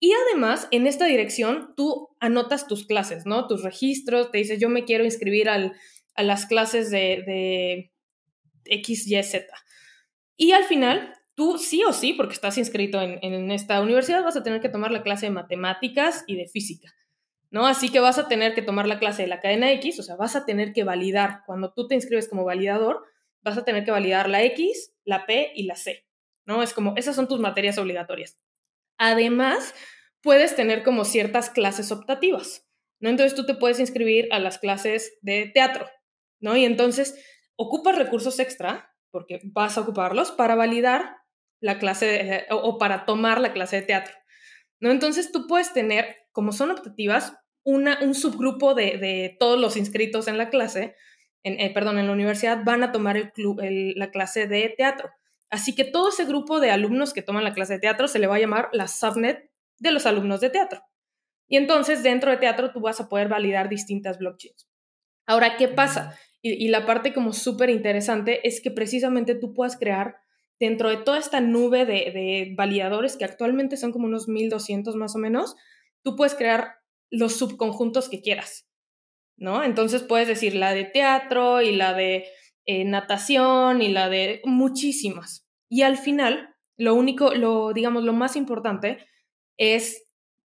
[0.00, 3.46] Y además, en esta dirección, tú anotas tus clases, ¿no?
[3.46, 5.74] Tus registros, te dices, yo me quiero inscribir al,
[6.18, 7.92] a las clases de,
[8.64, 9.46] X, Y, Z.
[10.36, 14.36] Y al final, tú sí o sí, porque estás inscrito en, en esta universidad, vas
[14.36, 16.92] a tener que tomar la clase de matemáticas y de física.
[17.50, 17.66] ¿no?
[17.66, 20.16] Así que vas a tener que tomar la clase de la cadena X, o sea,
[20.16, 23.04] vas a tener que validar, cuando tú te inscribes como validador,
[23.42, 26.06] vas a tener que validar la X, la P y la C,
[26.44, 26.62] ¿no?
[26.62, 28.38] Es como, esas son tus materias obligatorias.
[28.98, 29.74] Además,
[30.20, 32.66] puedes tener como ciertas clases optativas,
[33.00, 33.08] ¿no?
[33.08, 35.88] Entonces tú te puedes inscribir a las clases de teatro,
[36.40, 36.56] ¿no?
[36.56, 37.22] Y entonces
[37.56, 41.16] ocupas recursos extra, porque vas a ocuparlos, para validar
[41.60, 44.14] la clase o, para tomar la clase de teatro,
[44.80, 44.90] ¿no?
[44.90, 50.38] Entonces tú puedes tener como son optativas, una, un subgrupo de, todos los inscritos en
[50.38, 50.94] la clase,
[51.42, 55.10] en, eh, perdón, en la universidad, van a tomar el club, la clase de teatro.
[55.50, 58.26] Así que todo ese grupo de alumnos que toman la clase de teatro se le
[58.26, 60.82] va a llamar la subnet de los alumnos de teatro.
[61.48, 64.68] Y entonces dentro de teatro tú vas a poder validar distintas blockchains.
[65.26, 66.18] Ahora, ¿qué pasa?
[66.40, 70.16] Y, la parte como súper interesante es que precisamente tú puedas crear
[70.60, 75.16] dentro de toda esta nube de, de validadores que actualmente son como unos 1200 más
[75.16, 75.56] o menos,
[76.02, 76.76] tú puedes crear
[77.10, 78.68] los subconjuntos que quieras,
[79.36, 79.64] ¿no?
[79.64, 82.26] Entonces puedes decir la de teatro y la de
[82.66, 85.48] eh, natación y la de muchísimas.
[85.70, 88.98] Y al final, lo único, lo, digamos, lo más importante
[89.56, 90.04] es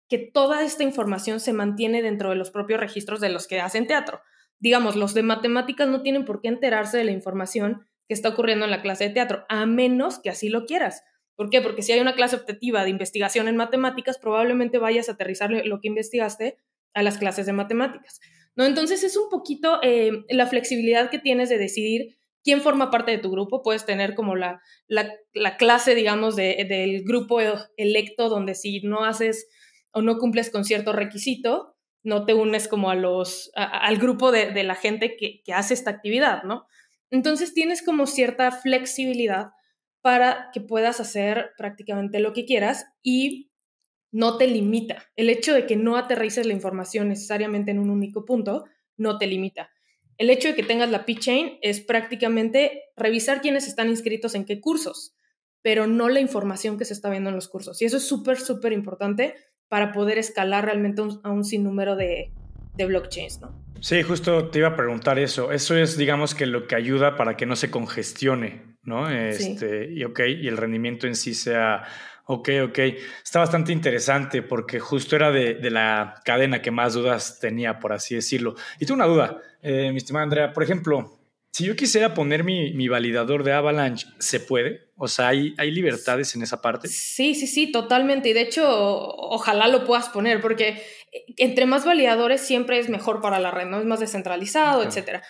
[0.08, 3.88] que toda esta información se mantiene dentro de los propios registros de los que hacen
[3.88, 4.22] teatro.
[4.62, 8.64] Digamos, los de matemáticas no tienen por qué enterarse de la información que está ocurriendo
[8.64, 11.04] en la clase de teatro, a menos que así lo quieras.
[11.36, 11.60] ¿Por qué?
[11.62, 15.82] Porque si hay una clase optativa de investigación en matemáticas, probablemente vayas a aterrizar lo
[15.82, 16.58] que investigaste
[16.94, 18.20] a las clases de matemáticas.
[18.56, 18.66] ¿no?
[18.66, 23.18] Entonces es un poquito eh, la flexibilidad que tienes de decidir quién forma parte de
[23.18, 23.64] tu grupo.
[23.64, 27.40] Puedes tener como la, la, clase, digamos, del grupo
[27.78, 29.48] electo, donde si no haces
[29.92, 31.71] o no cumples con cierto requisito,
[32.04, 35.74] no te unes como a los, al grupo de, de la gente que, que hace
[35.74, 36.66] esta actividad, ¿no?
[37.12, 39.52] Entonces tienes como cierta flexibilidad
[40.02, 43.52] para que puedas hacer prácticamente lo que quieras y
[44.12, 45.10] no te limita.
[45.16, 48.66] El hecho de que no aterrices la información necesariamente en un único punto
[48.98, 49.70] no te limita.
[50.18, 54.60] El hecho de que tengas la P-Chain es prácticamente revisar quiénes están inscritos en qué
[54.60, 55.16] cursos,
[55.62, 57.82] pero no la información que se está viendo en los cursos.
[57.82, 59.36] Y eso es súper, súper importante
[59.72, 62.30] para poder escalar realmente a un sinnúmero de,
[62.76, 63.56] de blockchains, ¿no?
[63.80, 65.54] Sí, justo te iba a preguntar eso.
[65.54, 69.10] Eso es, digamos, que lo que ayuda para que no se congestione ¿no?
[69.10, 71.84] Este, y ok, y el rendimiento en sí sea
[72.26, 72.80] ok, ok.
[73.24, 78.16] Está bastante interesante porque justo era de, la cadena que más dudas tenía, por así
[78.16, 78.56] decirlo.
[78.80, 81.20] Y tengo una duda, eh, mi estimada Andrea, por ejemplo,
[81.52, 84.90] si yo quisiera poner mi, validador de Avalanche, ¿se puede?
[84.96, 86.88] O sea, ¿hay, ¿hay libertades en esa parte?
[86.88, 88.30] Sí, sí, sí, totalmente.
[88.30, 90.82] Y de hecho, ojalá lo puedas poner, porque
[91.38, 93.80] entre más validadores siempre es mejor para la red, ¿no?
[93.80, 95.24] Es más descentralizado, etcétera.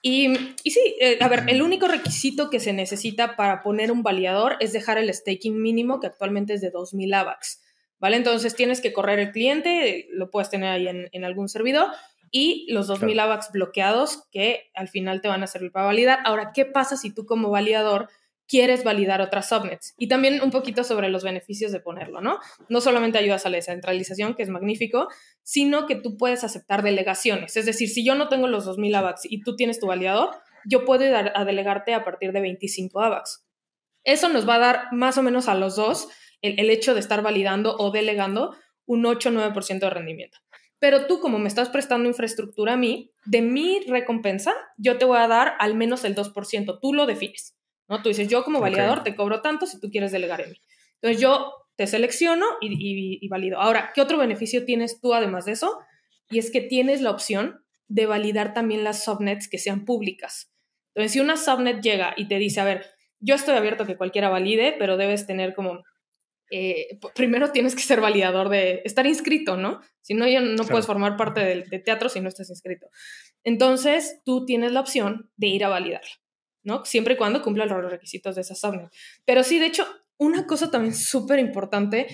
[0.00, 0.32] Y,
[0.64, 4.72] sí, eh, a ver, el único requisito que se necesita para poner un validador es
[4.72, 7.62] dejar el staking mínimo, que actualmente es de 2.000 AVAX,
[7.98, 8.16] ¿vale?
[8.16, 11.88] Entonces tienes que correr el cliente, lo puedes tener ahí en, algún servidor,
[12.30, 16.20] y los 2.000 AVAX bloqueados que al final te van a servir para validar.
[16.24, 18.08] Ahora, ¿qué pasa si tú como validador
[18.48, 19.94] quieres validar otras subnets.
[19.98, 22.38] Y también un poquito sobre los beneficios de ponerlo, ¿no?
[22.68, 25.08] No solamente ayudas a la descentralización, que es magnífico,
[25.42, 27.56] sino que tú puedes aceptar delegaciones.
[27.56, 30.30] Es decir, si yo no tengo los 2.000 AVAX y tú tienes tu validador,
[30.64, 33.44] yo puedo ir a, delegarte a partir de 25 AVAX.
[34.02, 36.08] Eso nos va a dar más o menos a los dos
[36.40, 40.38] el, hecho de estar validando o delegando un 8-9% de rendimiento.
[40.78, 45.18] Pero tú, como me estás prestando infraestructura a mí, de mi recompensa, yo te voy
[45.18, 46.78] a dar al menos el 2%.
[46.80, 47.56] Tú lo defines.
[47.88, 48.02] ¿no?
[48.02, 50.60] Tú dices, yo como validador te cobro tanto si tú quieres delegar en mí.
[51.00, 53.60] Entonces yo te selecciono y, valido.
[53.60, 55.78] Ahora, ¿qué otro beneficio tienes tú además de eso?
[56.28, 60.52] Y es que tienes la opción de validar también las subnets que sean públicas.
[60.94, 62.86] Entonces, si una subnet llega y te dice, a ver,
[63.20, 65.84] yo estoy abierto a que cualquiera valide, pero debes tener como
[66.50, 69.80] eh, primero tienes que ser validador de estar inscrito, ¿no?
[70.00, 72.88] Si no, ya no puedes formar parte de, teatro si no estás inscrito.
[73.44, 76.10] Entonces, tú tienes la opción de ir a validarla,
[76.62, 76.84] ¿no?
[76.84, 78.90] Siempre y cuando cumpla los requisitos de esa subnet.
[79.24, 82.06] Pero sí, de hecho, una cosa también súper importante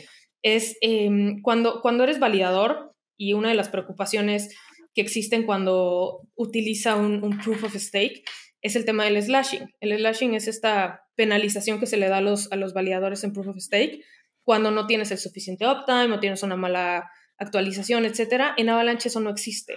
[0.42, 4.54] es em, cuando, cuando eres validador y una de las preocupaciones
[4.94, 8.24] que existen cuando utiliza un, un proof of stake
[8.64, 9.72] es el tema del slashing.
[9.80, 13.32] El slashing es esta penalización que se le da a los, a los validadores en
[13.32, 14.02] proof of stake
[14.44, 18.54] cuando no tienes el suficiente uptime o tienes una mala actualización, etcétera.
[18.56, 19.74] En Avalanche eso no existe.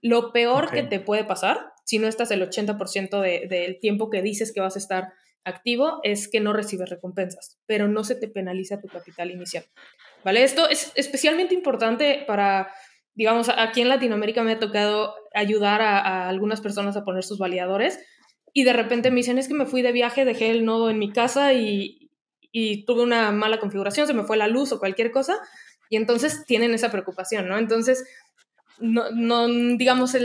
[0.00, 4.52] Lo peor que te puede pasar, si no estás el 80% del tiempo que dices
[4.52, 5.12] que vas a estar
[5.44, 9.64] activo, es que no recibes recompensas, pero no se te penaliza tu capital inicial.
[10.24, 10.42] ¿Vale?
[10.42, 12.72] Esto es especialmente importante para,
[13.14, 17.38] digamos, aquí en Latinoamérica me ha tocado ayudar a, a algunas personas a poner sus
[17.38, 17.98] validadores
[18.52, 20.98] y de repente me dicen, es que me fui de viaje, dejé el nodo en
[20.98, 22.03] mi casa y,
[22.56, 25.36] y tuve una mala configuración, se me fue la luz o cualquier cosa,
[25.90, 27.58] y entonces tienen esa preocupación, ¿no?
[27.58, 28.04] Entonces,
[28.78, 30.16] no, digamos,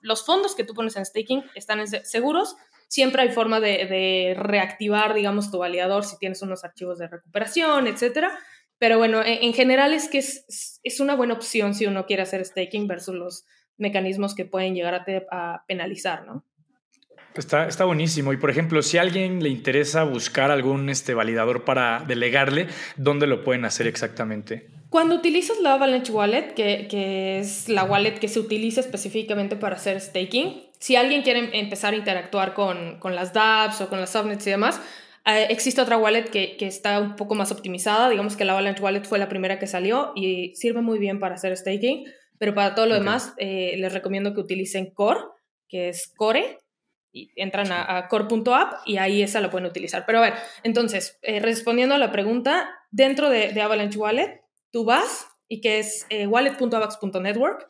[0.00, 2.56] los fondos que tú pones en staking están seguros,
[2.88, 8.36] siempre hay forma de, reactivar, digamos, tu validador si tienes unos archivos de recuperación, etcétera.
[8.78, 12.22] Pero bueno, en, en general es que es, es, una buena opción si uno quiere
[12.22, 13.44] hacer staking versus los
[13.76, 16.44] mecanismos que pueden llegar a, te, a penalizar, ¿no?
[17.34, 18.32] Está, está buenísimo.
[18.32, 22.66] Y por ejemplo, si a alguien le interesa buscar algún este, validador para delegarle,
[22.96, 24.68] ¿dónde lo pueden hacer exactamente?
[24.90, 29.76] Cuando utilizas la Avalanche Wallet, que, que, es la wallet que se utiliza específicamente para
[29.76, 34.10] hacer staking, si alguien quiere empezar a interactuar con, con las dApps o con las
[34.10, 34.80] subnets y demás,
[35.26, 38.08] eh, existe otra wallet que, que, está un poco más optimizada.
[38.08, 41.36] Digamos que la Avalanche Wallet fue la primera que salió y sirve muy bien para
[41.36, 42.06] hacer staking,
[42.38, 45.20] pero para todo lo demás eh, les recomiendo que utilicen Core,
[45.68, 46.58] que es Core,
[47.12, 50.04] y entran a, core.app y ahí esa la pueden utilizar.
[50.06, 55.28] Pero a ver, entonces, eh, respondiendo a la pregunta, dentro de, Avalanche Wallet, tú vas
[55.48, 57.68] y que es eh, wallet.avax.network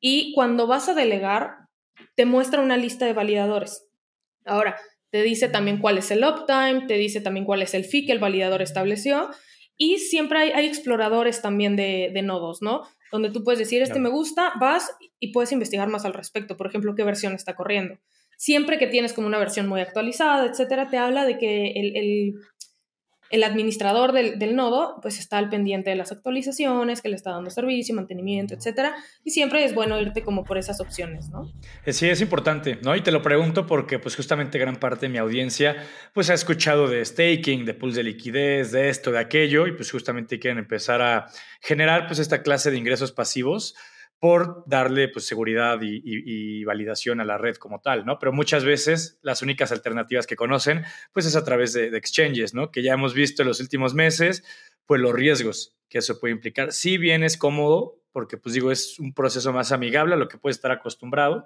[0.00, 1.68] y cuando vas a delegar,
[2.16, 3.86] te muestra una lista de validadores.
[4.44, 4.76] Ahora,
[5.10, 8.12] te dice también cuál es el uptime, te dice también cuál es el fee que
[8.12, 9.30] el validador estableció
[9.76, 12.82] y siempre hay, exploradores también de, nodos, ¿no?
[13.12, 14.90] Donde tú puedes decir, este me gusta, vas
[15.20, 17.98] y puedes investigar más al respecto, por ejemplo, qué versión está corriendo
[18.42, 22.34] siempre que tienes como una versión muy actualizada, etcétera, te habla de que el,
[23.30, 27.30] el, administrador del, del, nodo pues está al pendiente de las actualizaciones, que le está
[27.30, 31.52] dando servicio, mantenimiento, etcétera, y siempre es bueno irte como por esas opciones, ¿no?
[31.86, 32.96] Eh, sí, es importante, ¿no?
[32.96, 35.76] Y te lo pregunto porque pues justamente gran parte de mi audiencia
[36.12, 39.88] pues ha escuchado de staking, de pools de liquidez, de esto, de aquello, y pues
[39.92, 41.28] justamente quieren empezar a
[41.60, 43.76] generar pues esta clase de ingresos pasivos
[44.22, 48.20] por darle pues, seguridad y, validación a la red como tal, ¿no?
[48.20, 52.70] Pero muchas veces las únicas alternativas que conocen, pues es a través de, exchanges, ¿no?
[52.70, 54.44] Que ya hemos visto en los últimos meses,
[54.86, 56.70] pues los riesgos que eso puede implicar.
[56.70, 60.38] Si bien es cómodo, porque pues digo, es un proceso más amigable a lo que
[60.38, 61.44] puede estar acostumbrado,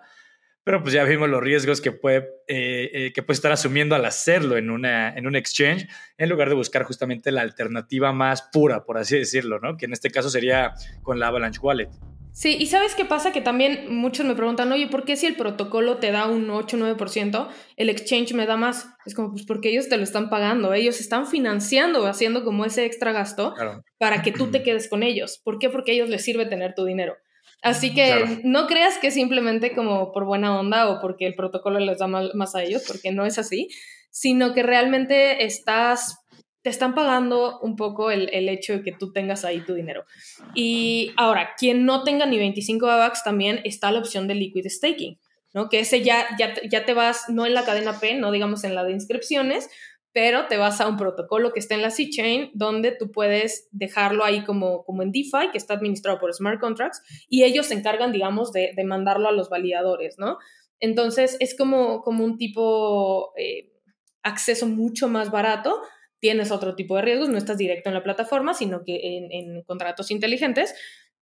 [0.66, 4.04] pero pues ya vimos los riesgos que puede, eh, eh, que puede estar asumiendo al
[4.04, 5.86] hacerlo en, una, en un exchange,
[6.18, 9.76] en lugar de buscar justamente la alternativa más pura, por así decirlo, ¿no?
[9.76, 10.74] Que en este caso sería
[11.04, 11.88] con la Avalanche Wallet.
[12.32, 13.30] Sí, y ¿sabes qué pasa?
[13.30, 17.48] Que también muchos me preguntan, oye, ¿por qué si el protocolo te da un 8-9%,
[17.76, 18.88] el exchange me da más?
[19.06, 22.86] Es como, pues porque ellos te lo están pagando, ellos están financiando, haciendo como ese
[22.86, 23.54] extra gasto
[23.98, 25.40] para que tú te quedes con ellos.
[25.44, 25.70] ¿Por qué?
[25.70, 27.14] Porque a ellos les sirve tener tu dinero.
[27.62, 31.98] Así que no creas que simplemente como por buena onda o porque el protocolo les
[31.98, 33.68] da más a ellos, porque no es así,
[34.10, 36.18] sino que realmente estás
[36.66, 40.04] te están pagando un poco el, el, hecho de que tú tengas ahí tu dinero.
[40.52, 45.16] Y ahora, quien no tenga ni 25 AVAX, también está la opción de liquid staking,
[45.54, 45.68] ¿no?
[45.68, 48.74] Que ese ya, ya, ya te vas, no en la cadena P, no digamos en
[48.74, 49.70] la de inscripciones,
[50.16, 54.24] pero te vas a un protocolo que está en la C-Chain, donde tú puedes dejarlo
[54.24, 58.12] ahí como, como en DeFi, que está administrado por smart contracts, y ellos se encargan,
[58.12, 60.38] digamos, de, de mandarlo a los validadores, ¿no?
[60.80, 63.74] Entonces, es como, como un tipo eh,
[64.22, 65.82] acceso mucho más barato
[66.18, 70.10] tienes otro tipo de riesgos, no estás directo en la plataforma, sino que en, contratos
[70.10, 70.74] inteligentes,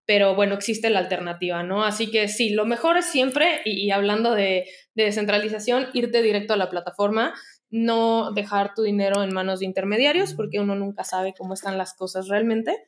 [0.07, 1.85] pero bueno, existe la alternativa, ¿no?
[1.85, 6.71] Así que sí, lo mejor es siempre, y, hablando de, descentralización, irte directo a la
[6.71, 7.35] plataforma,
[7.75, 11.93] no dejar tu dinero en manos de intermediarios, porque uno nunca sabe cómo están las
[11.93, 12.87] cosas realmente.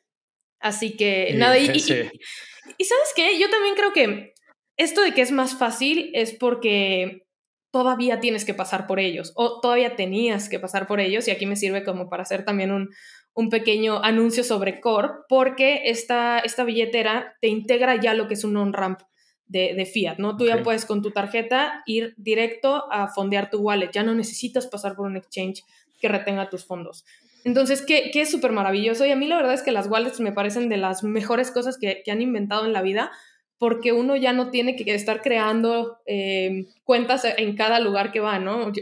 [0.61, 4.35] Así que nada, y, y, y sabes qué, yo también creo que
[4.77, 7.27] esto de que es más fácil es porque
[7.73, 11.47] todavía tienes que pasar por ellos o todavía tenías que pasar por ellos y aquí
[11.47, 12.91] me sirve como para hacer también un,
[13.35, 18.45] un pequeño anuncio sobre Core porque esta, esta billetera te integra ya lo que es
[18.45, 19.01] un on-ramp
[19.49, 20.37] de, fiat, ¿no?
[20.37, 24.67] Tú ya puedes con tu tarjeta ir directo a fondear tu wallet, ya no necesitas
[24.67, 25.65] pasar por un exchange
[26.01, 27.05] que retenga tus fondos.
[27.45, 29.07] Entonces, ¿qué, es súper maravilloso?
[29.07, 31.79] Y a mí la verdad es que las wallets me parecen de las mejores cosas
[31.79, 33.13] que, han inventado en la vida,
[33.59, 38.39] porque uno ya no tiene que estar creando eh, cuentas en cada lugar que va,
[38.39, 38.73] ¿no?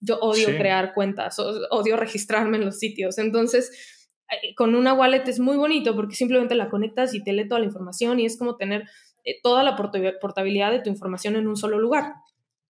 [0.00, 3.18] Yo, odio crear cuentas, odio registrarme en los sitios.
[3.18, 7.46] Entonces, eh, con una wallet es muy bonito porque simplemente la conectas y te lee
[7.46, 8.86] toda la información y es como tener
[9.24, 12.14] eh, toda la portabilidad de tu información en un solo lugar.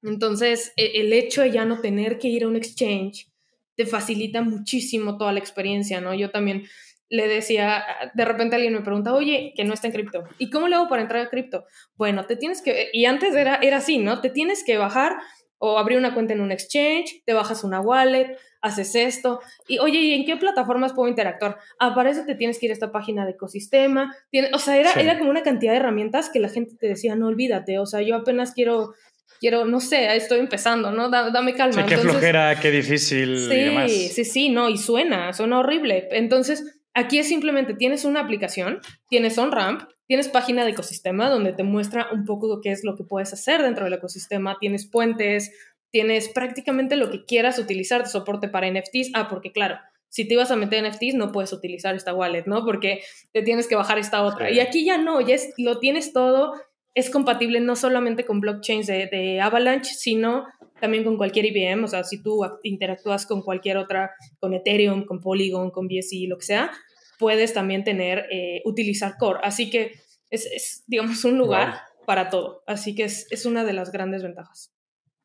[0.02, 3.28] Entonces, e, el hecho de ya no tener que ir a un exchange
[3.76, 6.14] te facilita muchísimo toda la experiencia, ¿no?
[6.14, 6.64] Yo también
[7.08, 7.84] le decía,
[8.14, 10.88] de repente alguien me pregunta, oye, que no está en cripto, ¿y cómo le hago
[10.88, 11.64] para entrar a cripto?
[11.96, 14.20] Bueno, te tienes que, y antes era, era así, ¿no?
[14.20, 15.16] Te tienes que bajar
[15.58, 20.00] o abrir una cuenta en un exchange, te bajas una wallet, haces esto, y oye,
[20.00, 21.58] ¿y en qué plataformas puedo interactuar?
[21.78, 24.76] Ah, para eso te tienes que ir a esta página de ecosistema, tiene, o sea,
[24.76, 27.86] era, era como una cantidad de herramientas que la gente te decía, no olvídate, o
[27.86, 28.94] sea, yo apenas quiero
[29.40, 31.10] quiero, no sé, estoy empezando, ¿no?
[31.10, 31.82] dame calma.
[31.82, 33.38] Sí, qué flojera, qué difícil.
[33.50, 36.08] Sí, sí, sí, no, y suena, suena horrible.
[36.12, 41.62] Entonces, aquí es simplemente, tienes una aplicación, tienes OnRamp, tienes página de ecosistema donde te
[41.62, 45.50] muestra un poco qué es lo que puedes hacer dentro del ecosistema, tienes puentes,
[45.94, 49.12] tienes prácticamente lo que quieras utilizar de soporte para NFTs.
[49.14, 49.78] Ah, porque claro,
[50.08, 52.64] si te ibas a meter NFTs no puedes utilizar esta wallet, ¿no?
[52.64, 54.50] Porque te tienes que bajar esta otra.
[54.50, 56.54] Y aquí ya no, ya lo tienes todo
[56.94, 60.46] es compatible no solamente con blockchains de, Avalanche, sino
[60.80, 61.84] también con cualquier IBM.
[61.84, 66.38] O sea, si tú interactúas con cualquier otra, con Ethereum, con Polygon, con BSC, lo
[66.38, 66.70] que sea,
[67.18, 69.40] puedes también tener, eh, utilizar Core.
[69.42, 69.92] Así que
[70.30, 72.62] es, digamos, un lugar para todo.
[72.66, 74.73] Así que es, es una de las grandes ventajas.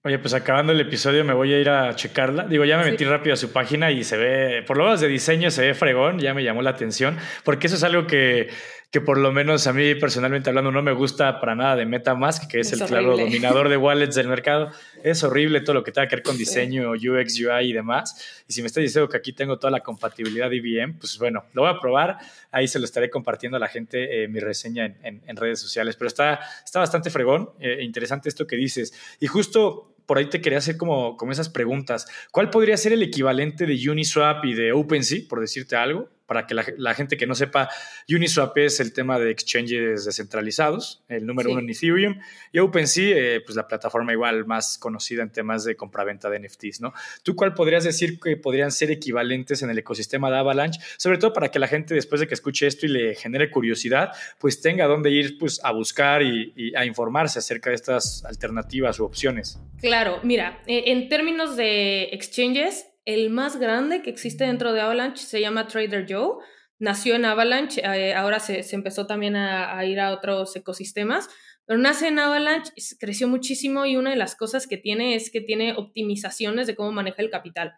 [0.10, 2.46] Oye, pues acabando el episodio me voy a ir a checarla.
[2.46, 5.08] Digo, ya me metí rápido a su página y se ve, por lo menos de
[5.08, 8.50] diseño se ve fregón, ya me llamó la atención, porque eso es algo que
[8.92, 12.50] que por lo menos a mí personalmente hablando no me gusta para nada de MetaMask,
[12.50, 14.72] que es, el claro dominador de wallets del mercado.
[15.04, 18.44] Es horrible todo lo que tenga que ver con diseño, UX, UI y demás.
[18.48, 21.46] Y si me está diciendo que aquí tengo toda la compatibilidad de IBM, pues bueno,
[21.54, 22.18] lo voy a probar.
[22.52, 25.96] Ahí se lo estaré compartiendo a la gente eh, mi reseña en, en, redes sociales.
[25.96, 28.92] Pero está, está bastante fregón, eh, interesante esto que dices.
[29.20, 32.08] Y justo por ahí te quería hacer como, como esas preguntas.
[32.32, 36.10] ¿Cuál podría ser el equivalente de Uniswap y de OpenSea, por decirte algo?
[36.30, 37.70] Para que la, gente que no sepa,
[38.08, 42.20] Uniswap es el tema de exchanges descentralizados, el número uno en Ethereum,
[42.52, 46.82] y OpenSea, eh, pues la plataforma igual más conocida en temas de compraventa de NFTs,
[46.82, 46.94] ¿no?
[47.24, 50.80] ¿Tú cuál podrías decir que podrían ser equivalentes en el ecosistema de Avalanche?
[50.98, 54.12] Sobre todo para que la gente después de que escuche esto y le genere curiosidad,
[54.38, 59.00] pues tenga dónde ir pues, a buscar y, y a informarse acerca de estas alternativas
[59.00, 59.60] u opciones.
[59.80, 65.26] Claro, mira, eh, en términos de exchanges, el más grande que existe dentro de Avalanche
[65.26, 66.44] se llama Trader Joe.
[66.78, 71.28] Nació en Avalanche, eh, ahora se, empezó también a, ir a otros ecosistemas,
[71.66, 75.42] pero nace en Avalanche, creció muchísimo y una de las cosas que tiene es que
[75.42, 77.74] tiene optimizaciones de cómo maneja el capital.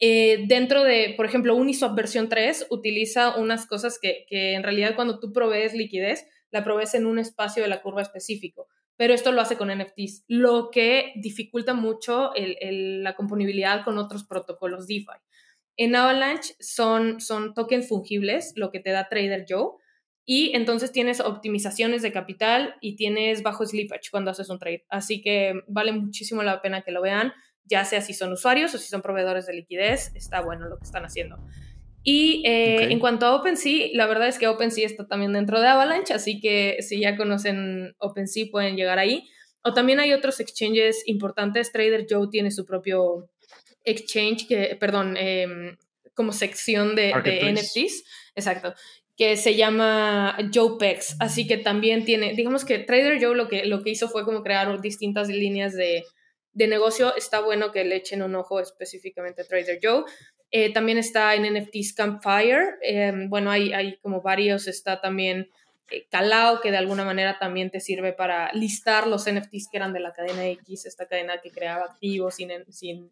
[0.00, 4.96] Eh, dentro de, por ejemplo, Uniswap versión 3 utiliza unas cosas que, que en realidad
[4.96, 9.32] cuando tú provees liquidez, la provees en un espacio de la curva específico pero esto
[9.32, 15.06] lo hace con NFTs, lo que dificulta mucho la componibilidad con otros protocolos DeFi.
[15.76, 19.72] En Avalanche son, son tokens fungibles, lo que te da Trader Joe,
[20.24, 24.84] y entonces tienes optimizaciones de capital y tienes bajo slippage cuando haces un trade.
[24.88, 27.32] Así que vale muchísimo la pena que lo vean,
[27.64, 30.84] ya sea si son usuarios o si son proveedores de liquidez, está bueno lo que
[30.84, 31.38] están haciendo.
[32.04, 35.68] Y eh, en cuanto a OpenSea, la verdad es que OpenSea está también dentro de
[35.68, 39.28] Avalanche, así que si ya conocen OpenSea pueden llegar ahí.
[39.62, 41.70] O también hay otros exchanges importantes.
[41.70, 43.30] Trader Joe tiene su propio
[43.84, 45.76] exchange, que, perdón, em,
[46.14, 48.04] como sección de, de, NFTs.
[48.34, 48.74] Exacto.
[49.16, 51.16] Que se llama JoePex.
[51.20, 54.42] Así que también tiene, digamos que Trader Joe lo que, lo que hizo fue como
[54.42, 56.02] crear distintas líneas de,
[56.52, 57.14] de negocio.
[57.14, 60.04] Está bueno que le echen un ojo específicamente a Trader Joe.
[60.54, 62.76] Eh, también está en NFTs Campfire.
[62.82, 64.68] Em, bueno, hay, hay como varios.
[64.68, 65.48] Está también
[65.90, 69.94] eh, Calao, que de alguna manera también te sirve para listar los NFTs que eran
[69.94, 73.10] de la cadena X, esta cadena que creaba activos sin, sin,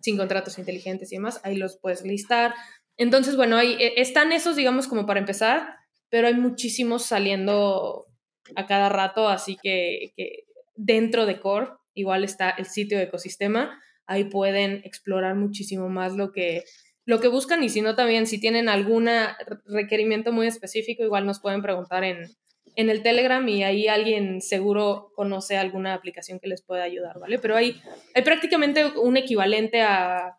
[0.00, 1.40] sin contratos inteligentes y demás.
[1.42, 2.54] Ahí los puedes listar.
[2.96, 5.74] Entonces, bueno, ahí eh, están esos, digamos, como para empezar,
[6.08, 8.06] pero hay muchísimos saliendo
[8.54, 10.44] a cada rato, así que, que
[10.76, 16.64] dentro de Core igual está el sitio ecosistema ahí pueden explorar muchísimo más lo que,
[17.04, 19.08] lo que buscan y si no también, si tienen algún
[19.66, 22.28] requerimiento muy específico, igual nos pueden preguntar en,
[22.76, 27.38] en el Telegram y ahí alguien seguro conoce alguna aplicación que les pueda ayudar, ¿vale?
[27.38, 27.80] Pero hay,
[28.14, 30.36] hay prácticamente un equivalente a,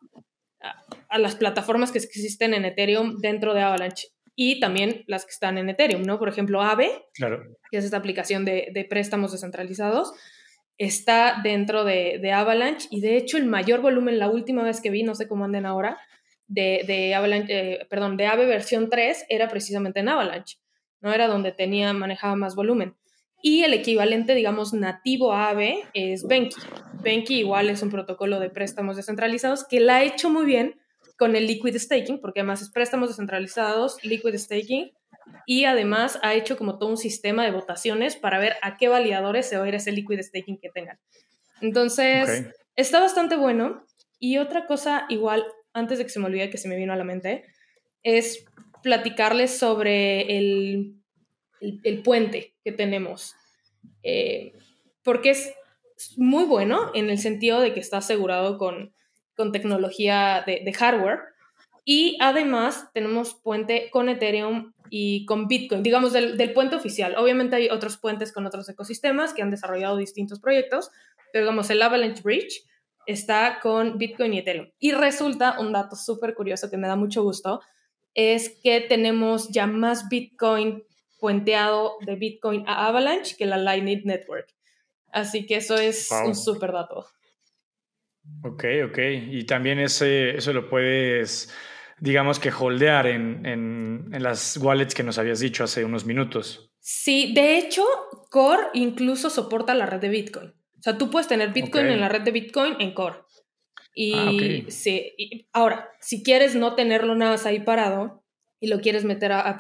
[1.10, 4.10] a, las plataformas que existen en Ethereum dentro de Avalanche.
[4.36, 6.20] y también las que están en Ethereum, ¿no?
[6.20, 7.44] Por ejemplo, Aave, claro.
[7.72, 10.14] que es esta aplicación de, de préstamos descentralizados,
[10.78, 15.04] está dentro de, Avalanche y de hecho el mayor volumen, la última vez que vi,
[15.04, 15.98] no sé cómo anden ahora,
[16.48, 20.58] de, Avalanche, eh, perdón, de Aave versión 3 era precisamente en Avalanche,
[21.02, 21.14] ¿no?
[21.14, 22.96] Era donde tenía, manejaba más volumen.
[23.42, 26.56] Y el equivalente, digamos, nativo a Aave es Benki.
[27.04, 30.80] Benki igual es un protocolo de préstamos descentralizados que la ha hecho muy bien
[31.18, 34.92] con el liquid staking, porque además es préstamos descentralizados, liquid staking,
[35.46, 39.48] y además ha hecho como todo un sistema de votaciones para ver a qué validadores
[39.48, 41.00] se va a ir ese liquid staking que tengan.
[41.62, 43.86] Entonces, está bastante bueno.
[44.20, 46.98] Y otra cosa igual, antes de que se me olvide que se me vino a
[46.98, 47.46] la mente,
[48.04, 48.46] es
[48.84, 50.96] platicarles sobre el,
[51.62, 53.36] el, puente que tenemos.
[54.04, 54.54] Eh,
[55.04, 55.54] porque es
[56.18, 58.94] muy bueno en el sentido de que está asegurado con,
[59.36, 61.20] con tecnología de, de hardware,
[61.90, 67.16] y además tenemos puente con Ethereum y con Bitcoin, digamos del, puente oficial.
[67.18, 70.92] Obviamente hay otros puentes con otros ecosistemas que han desarrollado distintos proyectos,
[71.32, 72.64] pero digamos el Avalanche Bridge
[73.06, 74.70] está con Bitcoin y Ethereum.
[74.80, 77.62] Y resulta un dato súper curioso que me da mucho gusto,
[78.14, 80.84] es que tenemos ya más Bitcoin
[81.20, 84.48] puenteado de Bitcoin a Avalanche que la Lightning Network.
[85.12, 87.08] Así que eso es un súper dato.
[88.44, 88.98] Ok, ok.
[89.30, 91.54] Y también ese, eso lo puedes
[92.00, 96.72] digamos que holdear en, en, las wallets que nos habías dicho hace unos minutos.
[96.80, 97.84] Sí, de hecho,
[98.30, 100.50] Core incluso soporta la red de Bitcoin.
[100.50, 103.18] O sea, tú puedes tener Bitcoin en la red de Bitcoin en Core.
[103.94, 108.24] Y, ah, sí, ahora, si quieres no tenerlo nada más ahí parado
[108.60, 109.58] y lo quieres meter a,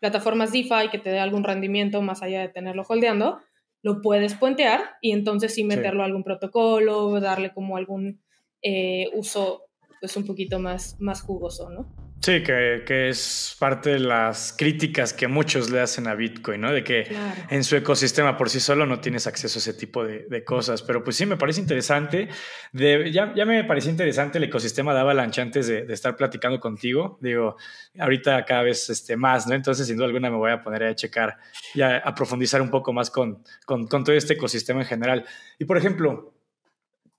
[0.00, 3.40] plataformas DeFi que te dé algún rendimiento más allá de tenerlo holdeando,
[3.82, 8.20] lo puedes puentear y entonces sí meterlo a algún protocolo, darle como algún
[8.62, 9.67] eh, uso
[10.00, 12.08] pues un poquito más, más jugoso, ¿no?
[12.20, 16.72] Sí, que, que, es parte de las críticas que muchos le hacen a Bitcoin, ¿no?
[16.72, 17.06] De que
[17.48, 20.82] en su ecosistema por sí solo no tienes acceso a ese tipo de, de cosas.
[20.82, 22.28] Pero pues sí, me parece interesante.
[22.72, 26.58] De, ya, ya, me pareció interesante el ecosistema de Avalanche antes de, de, estar platicando
[26.58, 27.18] contigo.
[27.20, 27.56] Digo,
[27.98, 29.54] ahorita cada vez este, más, ¿no?
[29.54, 31.38] Entonces, sin duda alguna, me voy a poner a checar
[31.72, 35.24] y a, a profundizar un poco más con, con, con todo este ecosistema en general.
[35.56, 36.34] Y por ejemplo,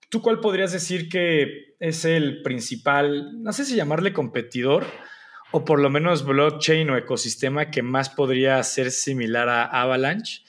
[0.10, 4.86] ¿Tú cuál podrías decir que es el principal, no sé si llamarle competidor,
[5.52, 10.44] o por lo menos blockchain o ecosistema que más podría ser similar a Avalanche?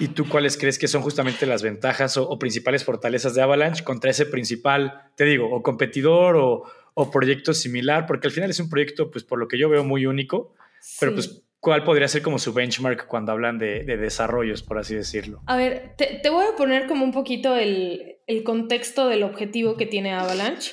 [0.00, 4.10] ¿Y tú cuáles crees que son justamente las ventajas o, principales fortalezas de Avalanche contra
[4.10, 8.06] ese principal, te digo, o competidor o, proyecto similar?
[8.06, 10.54] Porque al final es un proyecto, pues por lo que yo veo, muy único,
[11.00, 15.42] pero pues ¿Cuál podría ser como su benchmark cuando hablan de, desarrollos, por así decirlo?
[15.46, 20.12] A ver, te, voy a poner como un poquito el, contexto del objetivo que tiene
[20.12, 20.72] Avalanche,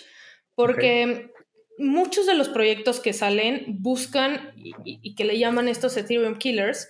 [0.54, 1.32] porque
[1.80, 6.88] muchos de los proyectos que salen buscan, y, que le llaman estos Ethereum Killers,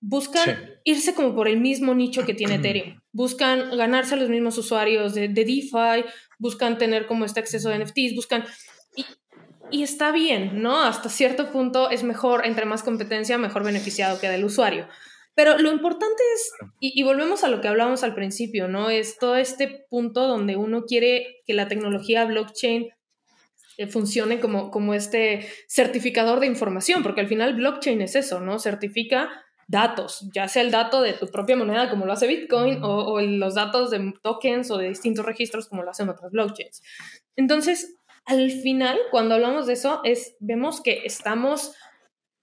[0.00, 3.00] buscan irse como por el mismo nicho que tiene Ethereum.
[3.12, 6.04] Buscan ganarse a los mismos usuarios de, de DeFi,
[6.38, 8.44] buscan tener como este acceso de NFTs, buscan
[8.94, 9.06] y
[9.72, 10.82] está bien, ¿no?
[10.82, 14.88] Hasta cierto punto es mejor, entre más competencia, mejor beneficiado queda el usuario.
[15.34, 18.90] Pero lo importante es, y, volvemos a lo que hablábamos al principio, ¿no?
[18.90, 22.88] Es todo este punto donde uno quiere que la tecnología blockchain
[23.76, 28.58] eh, funcione como, como este certificador de información, porque al final blockchain es eso, ¿no?
[28.58, 29.30] Certifica
[29.68, 33.20] datos, ya sea el dato de tu propia moneda como lo hace Bitcoin o, o
[33.20, 36.82] los datos de tokens o de distintos registros como lo hacen otras blockchains.
[37.36, 37.97] Entonces,
[38.28, 41.74] al final, cuando hablamos de eso, es, vemos que estamos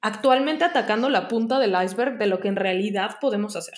[0.01, 3.75] actualmente atacando la punta del iceberg de lo que en realidad podemos hacer.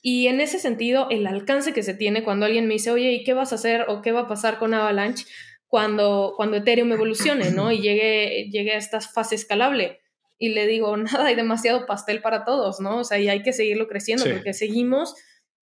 [0.00, 3.24] Y en ese sentido, el alcance que se tiene cuando alguien me dice, oye, ¿y
[3.24, 5.26] qué vas a hacer o qué va a pasar con Avalanche
[5.66, 7.70] cuando, cuando Ethereum evolucione, ¿no?
[7.70, 10.00] Y llegue, llegue a esta fase escalable.
[10.38, 13.00] Y le digo, nada, hay demasiado pastel para todos, ¿no?
[13.00, 15.14] O sea, y hay que seguirlo creciendo porque seguimos,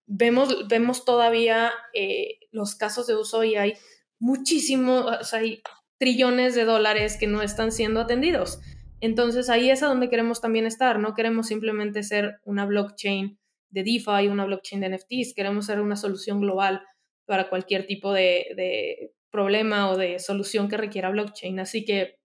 [0.06, 3.74] vemos, vemos todavía eh, los casos de uso y hay
[4.22, 5.62] muchísimo, o sea, hay
[5.98, 8.60] trillones de dólares que no están siendo atendidos.
[9.00, 13.36] Entonces ahí es a donde queremos también estar, no queremos simplemente ser una blockchain
[13.70, 16.82] de DeFi, una blockchain de NFTs, queremos ser una solución global
[17.26, 21.58] para cualquier tipo de, de problema o de solución que requiera blockchain.
[21.58, 22.20] Así que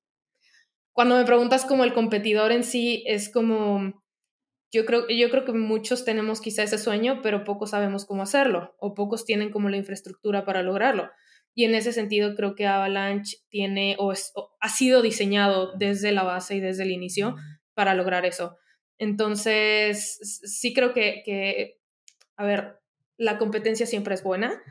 [0.93, 4.03] cuando me preguntas como el competidor en sí, es como,
[4.71, 8.75] yo creo, yo creo que muchos tenemos quizá ese sueño, pero pocos sabemos cómo hacerlo
[8.79, 11.09] o pocos tienen como la infraestructura para lograrlo.
[11.57, 14.13] Y en ese sentido creo que Avalanche tiene o,
[14.59, 17.35] ha sido diseñado desde la base y desde el inicio
[17.73, 18.59] para lograr eso.
[18.99, 21.79] Entonces, sí creo que, que,
[22.35, 22.77] a ver,
[23.17, 24.61] la competencia siempre es buena,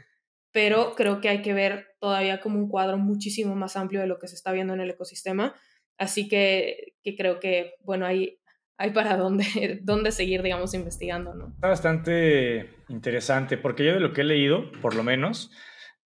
[0.53, 4.21] pero creo que hay que ver todavía como un cuadro muchísimo más amplio de lo
[4.21, 5.57] que se está viendo en el ecosistema.
[5.99, 8.39] Así que, que creo que, bueno, hay,
[8.79, 9.45] hay para dónde,
[9.83, 11.49] dónde seguir, digamos, investigando, ¿no?
[11.49, 15.51] Está bastante interesante, porque yo de lo que he leído, por lo menos,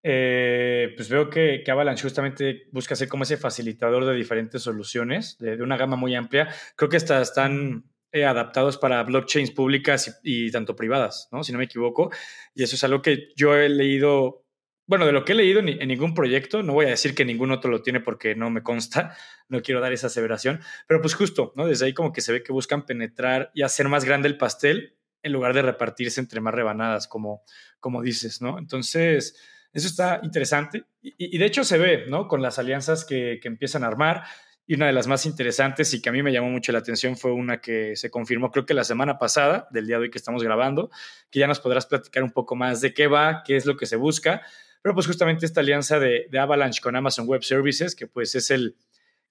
[0.02, 5.36] eh, pues veo que, que, Avalanche justamente busca ser como ese facilitador de diferentes soluciones,
[5.38, 6.48] de, una gama muy amplia.
[6.76, 11.44] Creo que hasta están eh, adaptados para blockchains públicas y, tanto privadas, ¿no?
[11.44, 12.10] Si no me equivoco.
[12.54, 14.46] Y eso es algo que yo he leído,
[14.86, 17.50] bueno, de lo que he leído en, ningún proyecto, no voy a decir que ningún
[17.50, 19.14] otro lo tiene porque no me consta,
[19.48, 21.66] no quiero dar esa aseveración, pero pues justo, ¿no?
[21.66, 24.96] Desde ahí como que se ve que buscan penetrar y hacer más grande el pastel
[25.22, 27.42] en lugar de repartirse entre más rebanadas, como,
[27.78, 28.58] como dices, ¿no?
[28.58, 29.36] Entonces
[29.72, 32.28] eso está interesante y, de hecho se ve, ¿no?
[32.28, 34.24] Con las alianzas que, empiezan a armar.
[34.66, 37.16] Y una de las más interesantes y que a mí me llamó mucho la atención
[37.16, 40.18] fue una que se confirmó creo que la semana pasada, del día de hoy que
[40.18, 40.90] estamos grabando,
[41.28, 43.86] que ya nos podrás platicar un poco más de qué va, qué es lo que
[43.86, 44.42] se busca.
[44.82, 48.76] Pero pues justamente esta alianza de, Avalanche con Amazon Web Services, que pues es el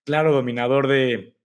[0.03, 1.35] claro dominador de,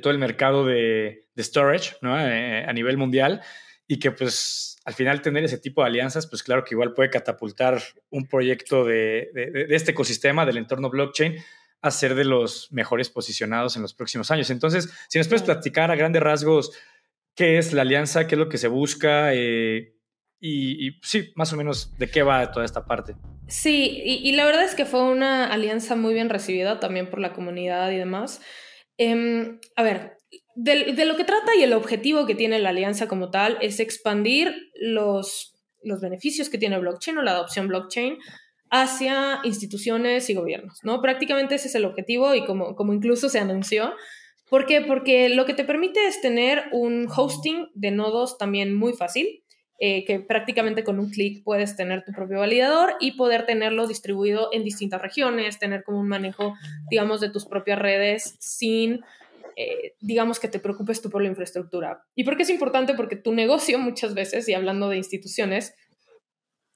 [0.00, 2.18] todo el mercado de, storage ¿no?
[2.18, 3.42] Eh, a nivel mundial
[3.88, 7.10] y que pues al final tener ese tipo de alianzas, pues claro que igual puede
[7.10, 9.30] catapultar un proyecto de,
[9.70, 11.36] este ecosistema, del entorno blockchain,
[11.82, 14.50] a ser de los mejores posicionados en los próximos años.
[14.50, 16.72] Entonces, si nos puedes platicar a grandes rasgos
[17.34, 19.94] qué es la alianza, qué es lo que se busca eh,
[20.40, 23.16] y, sí, más o menos de qué va toda esta parte.
[23.48, 27.32] Sí, y, la verdad es que fue una alianza muy bien recibida también por la
[27.32, 28.40] comunidad y demás.
[28.98, 30.15] Em, a ver,
[30.56, 34.72] de, lo que trata y el objetivo que tiene la alianza como tal es expandir
[34.74, 38.18] los, los beneficios que tiene blockchain o la adopción blockchain
[38.70, 41.00] hacia instituciones y gobiernos, ¿no?
[41.00, 43.92] Prácticamente ese es el objetivo y como, como incluso se anunció.
[44.48, 44.80] ¿Por qué?
[44.80, 49.44] Porque lo que te permite es tener un hosting de nodos también muy fácil,
[49.78, 54.48] eh, que prácticamente con un clic puedes tener tu propio validador y poder tenerlo distribuido
[54.52, 56.54] en distintas regiones, tener como un manejo,
[56.88, 59.00] digamos, de tus propias redes sin
[59.56, 62.04] eh, digamos que te preocupes tú por la infraestructura.
[62.14, 62.94] ¿Y por qué es importante?
[62.94, 65.74] Porque tu negocio muchas veces, y hablando de instituciones,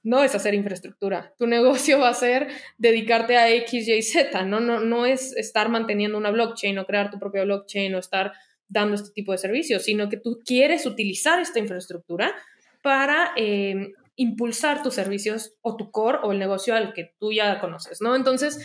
[0.02, 1.34] no es hacer infraestructura.
[1.38, 4.60] Tu negocio va a ser dedicarte a X, Y, Z, ¿no?
[4.60, 8.32] No, no es estar manteniendo una blockchain o crear tu propia blockchain o estar
[8.66, 12.34] dando este tipo de servicios, sino que tú quieres utilizar esta infraestructura
[12.82, 17.60] para eh, impulsar tus servicios o tu core o el negocio al que tú ya
[17.60, 18.16] conoces, ¿no?
[18.16, 18.58] Entonces,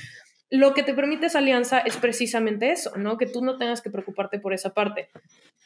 [0.49, 3.17] lo que te permite esa alianza es precisamente eso, ¿no?
[3.17, 5.09] Que tú no tengas que preocuparte por esa parte.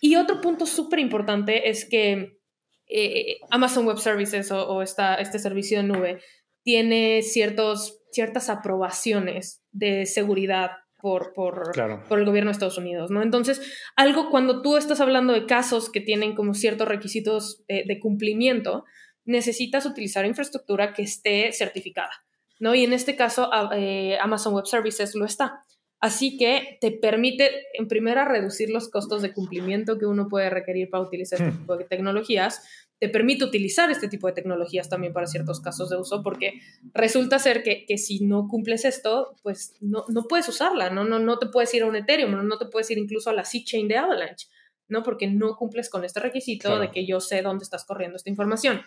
[0.01, 2.39] Y otro punto súper importante es que
[2.88, 6.21] eh, Amazon Web Services o, este servicio de nube
[6.63, 11.71] tiene ciertos, ciertas aprobaciones de seguridad por, por,
[12.07, 13.21] por, el gobierno de Estados Unidos, ¿no?
[13.21, 13.61] Entonces,
[13.95, 18.84] algo cuando tú estás hablando de casos que tienen como ciertos requisitos de cumplimiento,
[19.23, 22.11] necesitas utilizar infraestructura que esté certificada.
[22.60, 22.76] ¿No?
[22.76, 25.66] Y en este caso eh, Amazon Web Services lo está.
[26.01, 30.89] Así que te permite, en primera, reducir los costos de cumplimiento que uno puede requerir
[30.89, 31.60] para utilizar este hmm.
[31.60, 32.64] tipo de tecnologías.
[32.99, 36.62] Te permite utilizar este tipo de tecnologías también para ciertos casos de uso, porque
[36.93, 41.03] resulta ser que, si no cumples esto, pues no, no puedes usarla, ¿no?
[41.03, 43.34] No, no te puedes ir a un Ethereum, no, no te puedes ir incluso a
[43.34, 44.47] la C-Chain de Avalanche,
[44.88, 45.03] ¿no?
[45.03, 48.82] Porque no cumples con este requisito de que yo sé dónde estás corriendo esta información.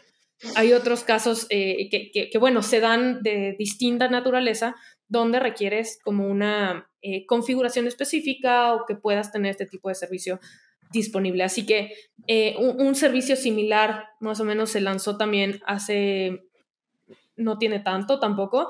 [0.57, 4.75] Hay otros casos eh, que, bueno, se dan de distinta naturaleza,
[5.09, 10.41] donde requieres como una eh, configuración específica o que puedas tener este tipo de servicio
[10.93, 11.45] disponible.
[11.45, 11.93] Así que
[12.27, 16.43] eh, un, servicio similar más o menos se lanzó también hace,
[17.37, 18.69] no tiene tanto tampoco,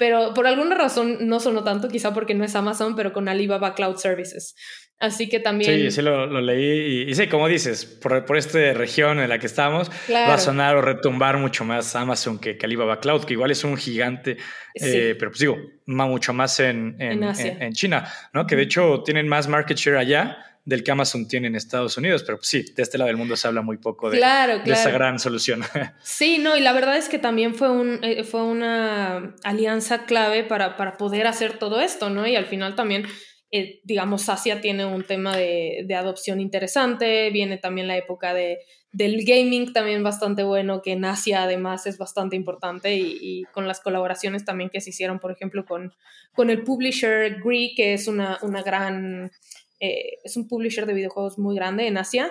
[0.00, 3.74] pero por alguna razón no sonó tanto, quizá porque no es Amazon, pero con Alibaba
[3.74, 4.54] Cloud Services.
[4.98, 5.70] Así que también...
[5.70, 9.44] Sí, sí lo, leí y, sí, como dices, por, por esta región en la que
[9.44, 13.62] estamos, va a sonar o retumbar mucho más Amazon que, Alibaba Cloud, que igual es
[13.62, 14.38] un gigante,
[14.74, 18.46] eh, pero pues digo, va mucho más en, en, China, ¿no?
[18.46, 22.22] Que de hecho tienen más market share allá del que Amazon tiene en Estados Unidos,
[22.22, 24.90] pero pues sí, de este lado del mundo se habla muy poco de, de esa
[24.90, 25.62] gran solución.
[26.02, 30.44] Sí, no, y la verdad es que también fue, un, eh, fue una alianza clave
[30.44, 32.26] para, para poder hacer todo esto, ¿no?
[32.26, 33.06] Y al final también
[33.52, 38.58] eh, digamos, Asia tiene un tema de, adopción interesante, viene también la época de,
[38.92, 43.80] del gaming también bastante bueno, que en Asia además es bastante importante y, con las
[43.80, 45.92] colaboraciones también que se hicieron, por ejemplo, con,
[46.32, 49.32] con el publisher Greek, que es una, una gran,
[49.80, 52.30] eh, es un publisher de videojuegos muy grande en Asia.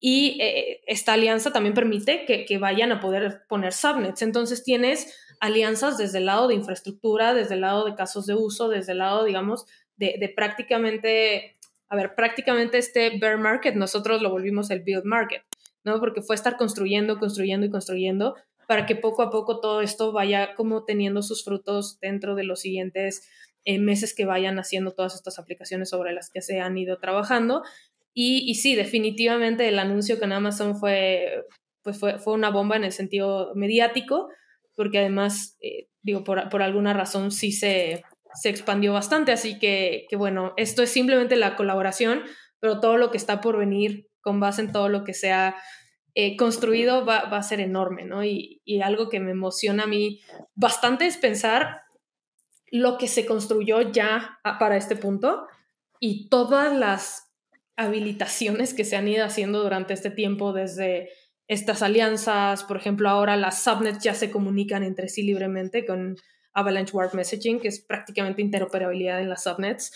[0.00, 4.22] Y eh, esta alianza también permite que, que vayan a poder poner subnets.
[4.22, 8.68] Entonces tienes alianzas desde el lado de infraestructura, desde el lado de casos de uso,
[8.68, 9.66] desde el lado, digamos,
[9.96, 11.58] de, prácticamente,
[11.88, 15.42] a ver, prácticamente este bear market nosotros lo volvimos el build market,
[15.84, 15.98] ¿no?
[15.98, 18.36] Porque fue estar construyendo, construyendo y construyendo
[18.68, 22.60] para que poco a poco todo esto vaya como teniendo sus frutos dentro de los
[22.60, 23.26] siguientes
[23.68, 27.64] eh, meses que vayan haciendo todas estas aplicaciones sobre las que se han ido trabajando.
[28.14, 31.44] Y, y sí, definitivamente el anuncio con Amazon fue,
[31.82, 34.30] pues fue, fue una bomba en el sentido mediático,
[34.74, 39.32] porque además, eh, digo, por, por, alguna razón sí se, se expandió bastante.
[39.32, 42.22] Así que, que, bueno, esto es simplemente la colaboración,
[42.60, 45.56] pero todo lo que está por venir con base en todo lo que se ha
[46.14, 48.24] eh, construido va, va, a ser enorme, ¿no?
[48.24, 50.20] Y, y algo que me emociona a mí
[50.54, 51.82] bastante es pensar
[52.70, 55.46] lo que se construyó ya para este punto
[56.00, 57.32] y todas las
[57.76, 61.10] habilitaciones que se han ido haciendo durante este tiempo desde
[61.46, 66.16] estas alianzas, por ejemplo, ahora las subnets ya se comunican entre sí libremente con
[66.52, 69.92] Avalanche Warp Messaging, que es prácticamente interoperabilidad en las subnets.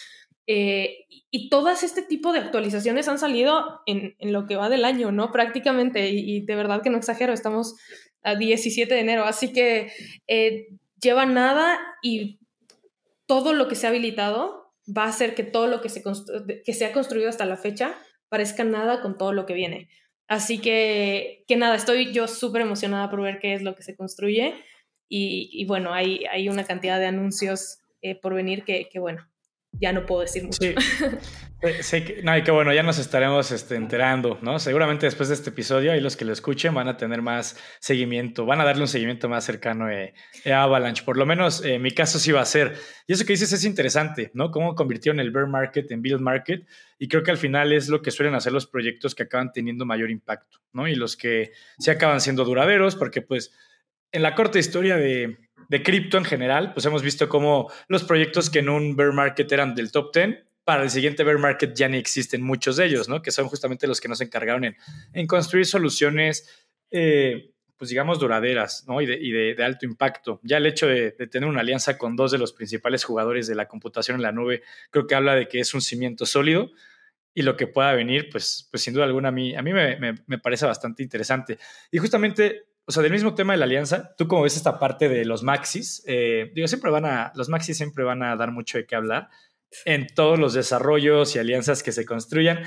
[0.46, 5.12] Eh, y todas este tipo de actualizaciones han salido en, lo que va del año,
[5.12, 5.30] ¿no?
[5.30, 7.76] Prácticamente, y, y, de verdad que no exagero, estamos
[8.22, 9.92] a 17 de enero, así que
[10.26, 10.68] eh,
[11.00, 12.38] lleva nada y
[13.26, 16.02] todo lo que se ha habilitado va a hacer que todo lo que se,
[16.64, 17.94] que se ha construido hasta la fecha
[18.28, 19.88] parezca nada con todo lo que viene.
[20.28, 23.96] Así que, que nada, estoy yo súper emocionada por ver qué es lo que se
[23.96, 24.54] construye
[25.08, 29.28] y, y bueno, hay, hay, una cantidad de anuncios eh, por venir que, que, bueno,
[29.82, 30.58] ya no puedo decir mucho.
[30.60, 30.74] Sí,
[31.82, 34.60] sí que, no, y que bueno, ya nos estaremos este, enterando, ¿no?
[34.60, 38.46] Seguramente después de este episodio, ahí los que lo escuchen van a tener más seguimiento,
[38.46, 40.14] van a darle un seguimiento más cercano eh,
[40.46, 41.02] a Avalanche.
[41.02, 42.74] Por lo menos en mi caso sí va a ser.
[43.08, 44.52] Y eso que dices es interesante, ¿no?
[44.52, 46.64] Cómo convirtieron el bear market en build market.
[46.96, 49.84] Y creo que al final es lo que suelen hacer los proyectos que acaban teniendo
[49.84, 50.86] mayor impacto, ¿no?
[50.86, 53.52] Y los que sí acaban siendo duraderos, porque pues
[54.12, 58.50] en la corta historia de, de cripto en general, pues hemos visto cómo los proyectos
[58.50, 61.88] que en un bear market eran del top 10, para el siguiente bear market ya
[61.88, 63.22] ni existen muchos de ellos, ¿no?
[63.22, 64.76] Que son justamente los que nos encargaron
[65.12, 66.48] en, construir soluciones,
[66.90, 69.00] eh, pues digamos, duraderas, ¿no?
[69.00, 70.40] Y, de, alto impacto.
[70.44, 73.66] Ya el hecho de, tener una alianza con dos de los principales jugadores de la
[73.66, 76.70] computación en la nube, creo que habla de que es un cimiento sólido
[77.34, 80.66] y lo que pueda venir, pues, pues sin duda alguna a mí, me, me parece
[80.66, 81.58] bastante interesante.
[81.90, 85.08] Y justamente o sea, del mismo tema de la alianza, tú como ves esta parte
[85.08, 88.78] de los maxis, eh, digo, siempre van a, los maxis siempre van a dar mucho
[88.78, 89.28] de qué hablar
[89.84, 92.62] en todos los desarrollos y alianzas que se construyan.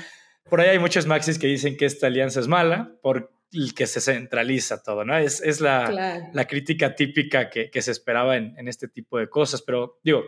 [0.48, 3.86] Por ahí hay muchos maxis que dicen que esta alianza es mala por el que
[3.86, 5.16] se centraliza todo, ¿no?
[5.16, 6.24] Es, es la, claro.
[6.32, 10.24] la, crítica típica que, que se esperaba en, en, este tipo de cosas, pero digo,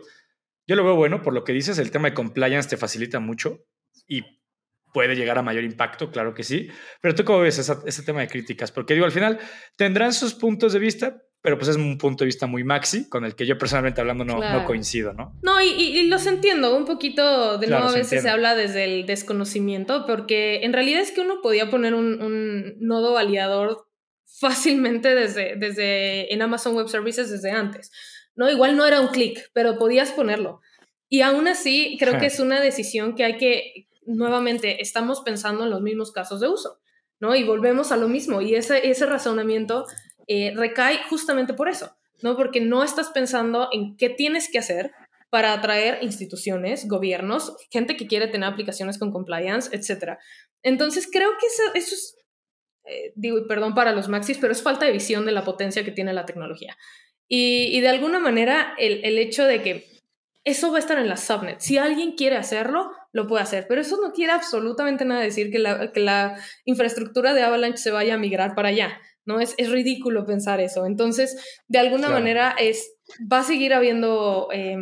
[0.67, 3.65] yo lo veo bueno por lo que dices, el tema de compliance te facilita mucho
[4.07, 4.38] y
[4.93, 6.69] puede llegar a mayor impacto, claro que sí.
[7.01, 8.71] Pero tú cómo ves esa, ese tema de críticas?
[8.71, 9.39] Porque digo, al final
[9.75, 13.23] tendrán sus puntos de vista, pero pues es un punto de vista muy maxi con
[13.23, 14.59] el que yo personalmente hablando no, claro.
[14.59, 15.37] no coincido, ¿no?
[15.41, 18.55] No, y, y, los entiendo, un poquito, de claro, nuevo a veces se, se, habla
[18.55, 23.87] desde el desconocimiento, porque en realidad es que uno podía poner un, un nodo validador
[24.39, 27.91] fácilmente desde, desde en Amazon Web Services desde antes,
[28.35, 28.49] ¿no?
[28.49, 30.61] Igual no era un clic, pero podías ponerlo.
[31.09, 35.69] Y aún así, creo que es una decisión que hay que, nuevamente estamos pensando en
[35.69, 36.79] los mismos casos de uso,
[37.19, 37.35] ¿no?
[37.35, 39.85] Y volvemos a lo mismo y ese, ese razonamiento
[40.27, 42.35] eh, recae justamente por eso, ¿no?
[42.35, 44.91] Porque no estás pensando en qué tienes que hacer
[45.29, 50.17] para atraer instituciones, gobiernos, gente que quiere tener aplicaciones con compliance, etc.
[50.63, 52.15] Entonces creo que eso, eso es,
[52.85, 55.91] eh, digo, perdón para los maxis, pero es falta de visión de la potencia que
[55.91, 56.75] tiene la tecnología.
[57.27, 59.99] Y, y de alguna manera el, el hecho de que
[60.43, 61.59] eso va a estar en la subnet.
[61.59, 65.59] Si alguien quiere hacerlo, lo puede hacer, pero eso no quiere absolutamente nada decir que
[65.59, 68.99] la, que la infraestructura de Avalanche se vaya a migrar para allá.
[69.25, 69.39] ¿no?
[69.39, 70.85] Es, es ridículo pensar eso.
[70.85, 71.37] Entonces,
[71.67, 72.15] de alguna claro.
[72.15, 72.93] manera, es,
[73.31, 74.75] va a seguir habiendo eh,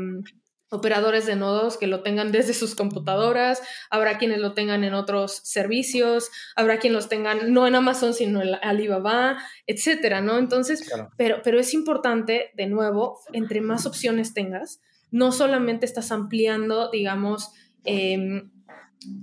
[0.70, 5.42] operadores de nodos que lo tengan desde sus computadoras, habrá quienes lo tengan en otros
[5.44, 10.38] servicios, habrá quienes los tengan no en Amazon, sino en Alibaba, etcétera, ¿no?
[10.38, 11.10] Entonces, claro.
[11.18, 17.52] pero, pero es importante, de nuevo, entre más opciones tengas, no solamente estás ampliando, digamos,
[17.88, 18.44] eh,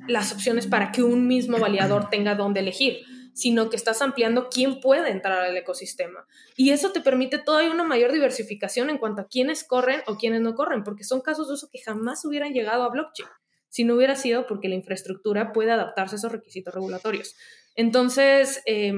[0.08, 2.98] las opciones para que un mismo validador tenga dónde elegir,
[3.32, 6.26] sino que estás ampliando quién puede entrar al ecosistema.
[6.56, 10.40] Y eso te permite todavía una mayor diversificación en cuanto a quiénes corren o quiénes
[10.40, 13.28] no corren, porque son casos de uso que jamás hubieran llegado a blockchain
[13.74, 17.34] si no hubiera sido porque la infraestructura puede adaptarse a esos requisitos regulatorios.
[17.74, 18.92] Entonces, eh,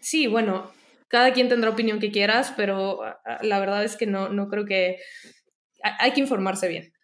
[0.00, 0.72] sí, bueno,
[1.08, 4.64] cada quien tendrá opinión que quieras, pero ah, la verdad es que no, no creo
[4.64, 4.96] que
[5.82, 6.94] hay que informarse bien.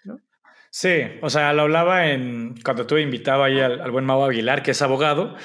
[0.74, 4.62] Sí, o sea, lo hablaba en cuando tuve invitado ahí al, al buen Mau Aguilar,
[4.62, 5.36] que es abogado,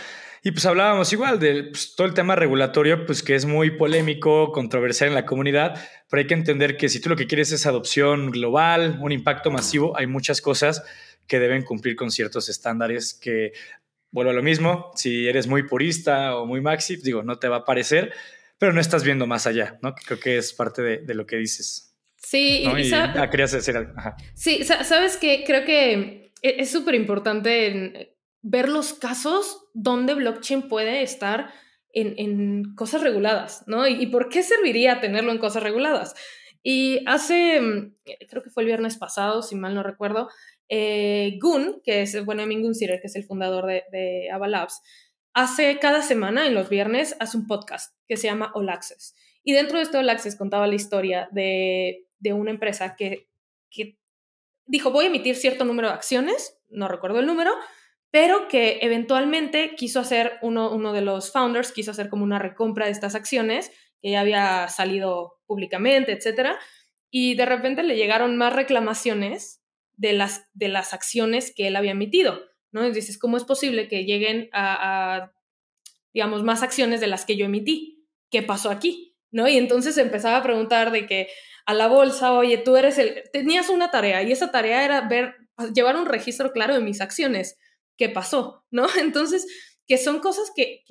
[0.41, 4.53] y pues hablábamos igual de pues, todo el tema regulatorio, pues que es muy polémico,
[4.53, 5.77] controversial en la comunidad,
[6.09, 9.51] pero hay que entender que si tú lo que quieres es adopción global, un impacto
[9.51, 10.81] masivo, hay muchas cosas
[11.27, 13.51] que deben cumplir con ciertos estándares que,
[14.11, 17.57] vuelvo a lo mismo, si eres muy purista o muy maxi, digo, no te va
[17.57, 18.13] a parecer,
[18.57, 19.93] pero no estás viendo más allá, ¿no?
[19.93, 21.86] Creo que es parte de, de lo que dices.
[22.29, 23.93] Sí, y, ah, querías decir algo.
[24.33, 31.03] Sí, sabes que creo que e, es súper importante ver los casos donde blockchain puede
[31.03, 31.53] estar
[31.93, 33.87] en, cosas reguladas, ¿no?
[33.87, 36.15] ¿Y, por qué serviría tenerlo en cosas reguladas?
[36.61, 37.95] Y hace, mm,
[38.27, 40.27] creo que fue el viernes pasado, si mal no recuerdo,
[40.67, 44.81] eh, Gun, que es, bueno, Gun Sirer, que es el fundador de, de Labs,
[45.33, 49.15] hace cada semana, en los viernes, hace un podcast que se llama All Access.
[49.45, 53.27] Y dentro de este All Access contaba la historia de, una empresa que,
[53.69, 53.97] que
[54.65, 57.53] dijo, voy a emitir cierto número de acciones, no recuerdo el número,
[58.11, 62.85] pero que eventualmente quiso hacer, uno, uno de los founders quiso hacer como una recompra
[62.85, 66.59] de estas acciones, que ya había salido públicamente, etcétera,
[67.09, 69.63] y de repente le llegaron más reclamaciones
[69.95, 72.39] de las, de las acciones que él había emitido,
[72.71, 72.89] ¿no?
[72.89, 75.31] Dices, ¿cómo es posible que lleguen a,
[76.13, 78.07] digamos, más acciones de las que yo emití?
[78.29, 79.16] ¿Qué pasó aquí?
[79.31, 79.47] ¿No?
[79.47, 81.27] Y entonces empezaba a preguntar de que
[81.65, 85.35] a la bolsa, oye, tú eres el, tenías una tarea y esa tarea era ver,
[85.73, 87.57] llevar un registro claro de mis acciones
[87.97, 88.87] qué pasó, ¿no?
[88.99, 89.45] Entonces,
[89.85, 90.83] que son cosas que,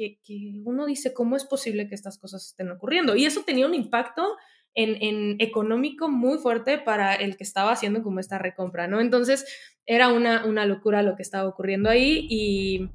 [0.64, 3.14] uno dice, ¿cómo es posible que estas cosas estén ocurriendo?
[3.14, 4.36] Y eso tenía un impacto
[4.74, 9.00] en, económico muy fuerte para el que estaba haciendo como esta recompra, ¿no?
[9.00, 9.46] Entonces,
[9.86, 12.90] era una, una locura lo que estaba ocurriendo ahí y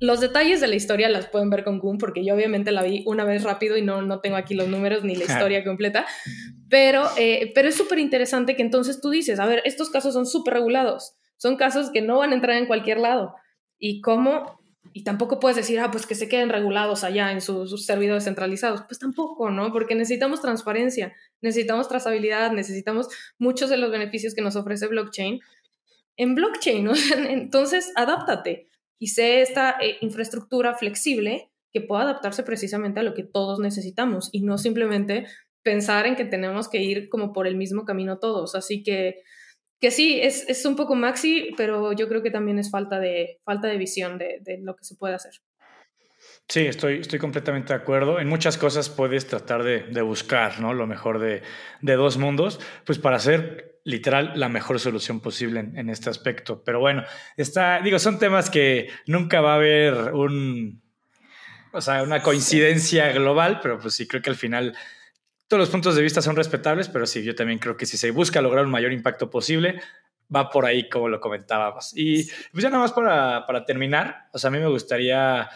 [0.00, 3.02] los detalles de la historia las pueden ver con Goon, porque yo obviamente la vi
[3.06, 6.06] una vez rápido y no, no tengo aquí los números ni la historia completa,
[6.68, 10.26] pero, eh, pero es súper interesante que entonces tú dices, a ver, estos casos son
[10.26, 13.34] súper regulados, son casos que no van a entrar en cualquier lado.
[13.78, 14.60] ¿Y cómo?
[14.92, 18.82] Y tampoco puedes decir, ah, pues que se queden regulados allá en sus, servidores centralizados.
[18.82, 19.72] Pues tampoco, ¿no?
[19.72, 25.40] Porque necesitamos transparencia, necesitamos trazabilidad, necesitamos muchos de los beneficios que nos ofrece blockchain
[26.16, 26.92] en blockchain, ¿no?
[27.28, 28.68] Entonces, adáptate
[28.98, 34.30] y sé esta eh, infraestructura flexible que pueda adaptarse precisamente a lo que todos necesitamos
[34.32, 35.26] y no simplemente
[35.62, 38.54] pensar en que tenemos que ir como por el mismo camino todos.
[38.54, 39.22] Así que
[39.80, 43.38] que sí, es, es, un poco maxi, pero yo creo que también es falta de,
[43.44, 45.32] falta de visión de, lo que se puede hacer.
[46.48, 48.20] Sí, estoy, estoy completamente de acuerdo.
[48.20, 50.72] En muchas cosas puedes tratar de, de buscar ¿no?
[50.72, 51.42] lo mejor de,
[51.82, 56.62] de, dos mundos, pues para hacer literal la mejor solución posible en, en, este aspecto.
[56.64, 57.04] Pero bueno,
[57.36, 60.80] está, digo, son temas que nunca va a haber un,
[61.72, 64.74] o sea, una coincidencia global, pero pues sí creo que al final
[65.48, 68.10] todos los puntos de vista son respetables, pero sí, yo también creo que si se
[68.10, 69.82] busca lograr un mayor impacto posible,
[70.34, 71.92] va por ahí como lo comentábamos.
[71.94, 75.50] Y pues ya nada más para, para terminar, o sea, a mí me gustaría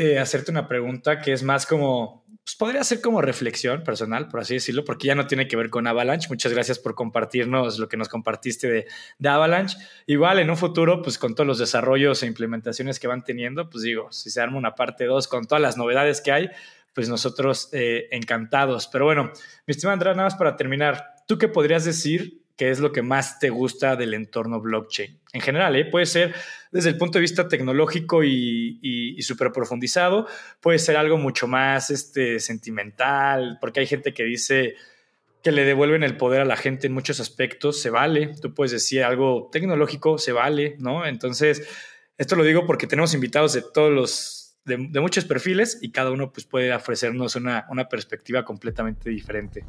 [0.00, 4.40] eh, hacerte una pregunta que es más como, pues podría ser como reflexión personal, por
[4.40, 6.26] así decirlo, porque ya no tiene que ver con Avalanche.
[6.30, 8.86] Muchas gracias por compartirnos lo que nos compartiste de,
[9.18, 9.76] de Avalanche.
[10.06, 13.84] Igual en un futuro, pues con todos los desarrollos e implementaciones que van teniendo, pues
[13.84, 16.50] digo, si se arma una parte 2 con todas las novedades que hay,
[16.94, 18.86] pues nosotros eh, encantados.
[18.86, 19.32] Pero bueno,
[19.66, 23.02] mi estimado Andrea, nada más para terminar, ¿tú qué podrías decir que es lo que
[23.02, 25.18] más te gusta del entorno blockchain?
[25.32, 25.84] En general, ¿eh?
[25.84, 26.34] puede ser
[26.72, 30.26] desde el punto de vista tecnológico y, y, súper profundizado,
[30.60, 34.76] puede ser algo mucho más este, sentimental, porque hay gente que dice
[35.42, 38.72] que le devuelven el poder a la gente en muchos aspectos, se vale, tú puedes
[38.72, 41.06] decir algo tecnológico, se vale, ¿no?
[41.06, 41.66] Entonces,
[42.18, 46.32] esto lo digo porque tenemos invitados de todos los de, muchos perfiles y cada uno
[46.32, 49.64] pues, puede ofrecernos una, una perspectiva completamente diferente.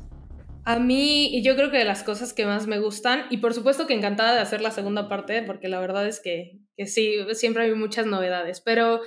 [0.63, 3.87] A mí, yo creo que de las cosas que más me gustan, y por supuesto
[3.87, 7.63] que encantada de hacer la segunda parte, porque la verdad es que, que sí, siempre
[7.63, 9.01] hay muchas novedades, pero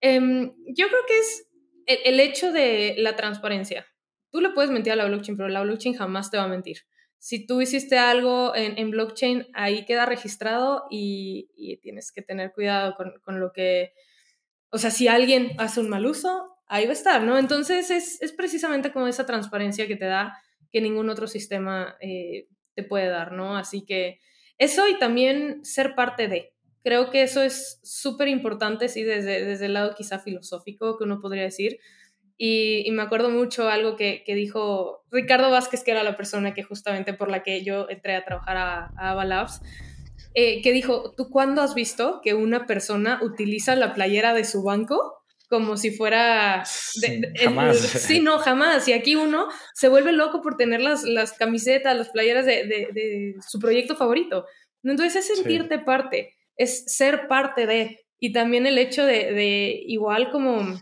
[0.00, 1.48] em, yo creo que es
[2.04, 3.86] el, hecho de la transparencia.
[4.30, 6.78] Tú le puedes mentir a la blockchain, pero la blockchain jamás te va a mentir.
[7.18, 12.52] Si tú hiciste algo en, en blockchain, ahí queda registrado y, y, tienes que tener
[12.52, 13.92] cuidado con, con lo que
[14.70, 17.38] o sea, si alguien hace un mal uso, ahí va a estar, ¿no?
[17.38, 20.38] Entonces es, es precisamente como esa transparencia que te da
[20.72, 23.56] que ningún otro sistema eh, te puede dar, ¿no?
[23.56, 24.20] Así que
[24.58, 26.52] eso y también ser parte de.
[26.82, 31.20] Creo que eso es súper importante, sí, desde, desde el lado quizá filosófico que uno
[31.20, 31.78] podría decir.
[32.42, 36.62] Y, me acuerdo mucho algo que, que, dijo Ricardo Vázquez, que era la persona que
[36.62, 39.46] justamente por la que yo entré a trabajar a, a
[40.34, 44.62] eh, que dijo, ¿tú cuándo has visto que una persona utiliza la playera de su
[44.62, 45.19] banco
[45.50, 46.64] como si fuera...
[46.64, 47.76] sí, jamás.
[48.06, 48.86] sí, no, jamás.
[48.88, 53.34] Y aquí uno se vuelve loco por tener las, las camisetas, las playeras de, de,
[53.46, 54.46] su proyecto favorito.
[54.84, 57.98] Entonces es sentirte parte, es ser parte de...
[58.20, 60.78] Y también el hecho de, de igual como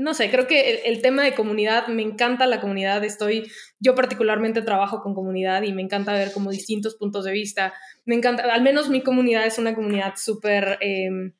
[0.00, 3.50] no sé, creo que el, tema de comunidad, me encanta la comunidad, estoy,
[3.80, 7.74] yo particularmente trabajo con comunidad y me encanta ver como distintos puntos de vista,
[8.06, 11.34] me encanta, al menos mi comunidad es una comunidad súper em,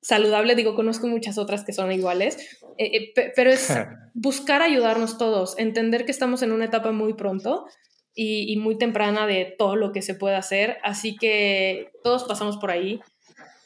[0.00, 2.38] saludable, digo, conozco muchas otras que son iguales,
[2.78, 3.68] eh, eh, pero es
[4.14, 7.66] buscar ayudarnos todos, entender que estamos en una etapa muy pronto
[8.14, 12.70] y, muy temprana de todo lo que se puede hacer, así que todos pasamos por
[12.70, 13.00] ahí.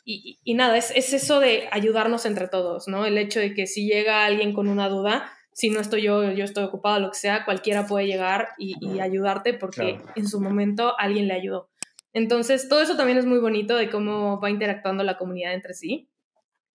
[0.04, 3.06] Y, nada, es, es, eso de ayudarnos entre todos, ¿no?
[3.06, 6.44] El hecho de que si llega alguien con una duda, si no estoy yo, yo
[6.44, 11.28] estoy ocupado, lo que sea, cualquiera puede llegar y, ayudarte porque en su momento alguien
[11.28, 11.68] le ayudó.
[12.12, 16.08] Entonces, todo eso también es muy bonito de cómo va interactuando la comunidad entre sí.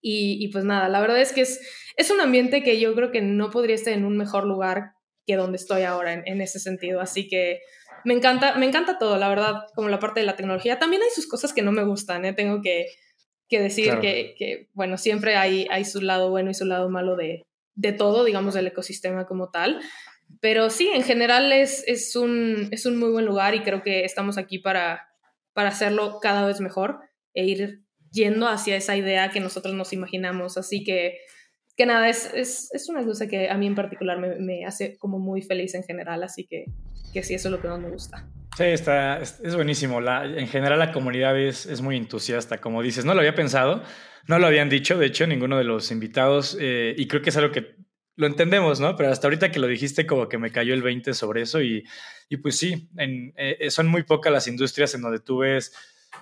[0.08, 1.60] Y, pues nada, la verdad es que es,
[1.97, 4.91] es un ambiente que yo creo que no podría estar en un mejor lugar
[5.26, 7.01] que donde estoy ahora en, ese sentido.
[7.01, 7.62] Así que
[8.03, 10.78] me encanta, me encanta todo, la verdad, como la parte de la tecnología.
[10.78, 12.34] También hay sus cosas que no me gustan, ¿eh?
[12.34, 12.86] tengo que,
[13.49, 17.41] decir que, bueno, siempre hay, hay su lado bueno y su lado malo de,
[17.74, 19.82] de todo, digamos, del ecosistema como tal.
[20.39, 24.06] Pero sí, en general es, es, un, es un muy buen lugar y creo que
[24.06, 25.08] estamos aquí para,
[25.53, 26.99] para hacerlo cada vez mejor
[27.34, 27.84] e ir
[28.16, 30.57] yendo hacia esa idea que nosotros nos imaginamos.
[30.57, 31.20] Así que,
[31.76, 34.97] que nada, es, es, es una cosa que a mí en particular me, me, hace
[34.97, 36.66] como muy feliz en general, así que,
[37.13, 38.26] que sí, eso es lo que más me gusta.
[38.57, 39.99] Sí, está, es, buenísimo.
[39.99, 43.03] La, en general la comunidad es, es, muy entusiasta, como dices.
[43.03, 43.84] No lo había pensado,
[44.28, 47.38] no lo habían dicho, de hecho, ninguno de los invitados, eh, y creo que es
[47.38, 47.76] algo que
[48.16, 48.95] lo entendemos, ¿no?
[48.95, 51.84] Pero hasta ahorita que lo dijiste, como que me cayó el 20 sobre eso, y,
[52.30, 55.74] y pues sí, en, eh, son muy pocas las industrias en donde tú ves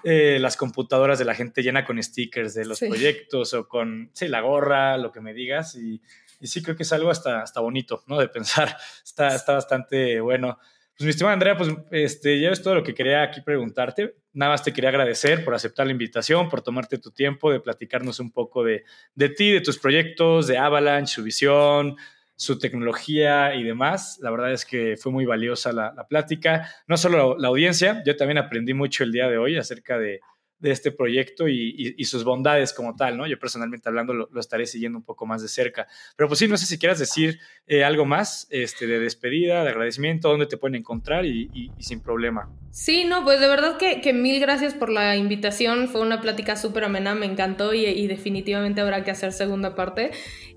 [0.04, 4.28] eh, las computadoras de la gente llena con stickers de los proyectos o con, sí,
[4.28, 5.76] la gorra, lo que me digas.
[5.76, 6.02] Y,
[6.40, 8.20] y, sí, creo que es algo hasta, hasta bonito, ¿no?
[8.20, 8.76] De pensar.
[9.04, 10.58] Está, está bastante bueno.
[10.98, 14.16] Pues mi estimada Andrea, pues este, ya es todo lo que quería aquí preguntarte.
[14.34, 18.20] Nada más te quería agradecer por aceptar la invitación, por tomarte tu tiempo de platicarnos
[18.20, 18.84] un poco de,
[19.16, 21.98] de ti, de tus proyectos, de Avalanche, su visión,
[22.36, 24.20] su tecnología y demás.
[24.22, 26.70] La verdad es que fue muy valiosa la, plática.
[26.88, 30.20] No solo la, audiencia, yo también aprendí mucho el día de hoy acerca de,
[30.62, 33.28] este proyecto y, sus bondades como tal, ¿no?
[33.28, 35.88] Yo personalmente hablando lo, estaré siguiendo un poco más de cerca.
[36.16, 39.72] Pero pues sí, no sé si quieras decir eh, algo más este, de despedida, de
[39.72, 42.50] agradecimiento, dónde te pueden encontrar y, sin problema.
[42.72, 45.90] Sí, no, pues de verdad que, que, mil gracias por la invitación.
[45.90, 50.12] Fue una plática súper amena, me encantó y definitivamente habrá que hacer segunda parte.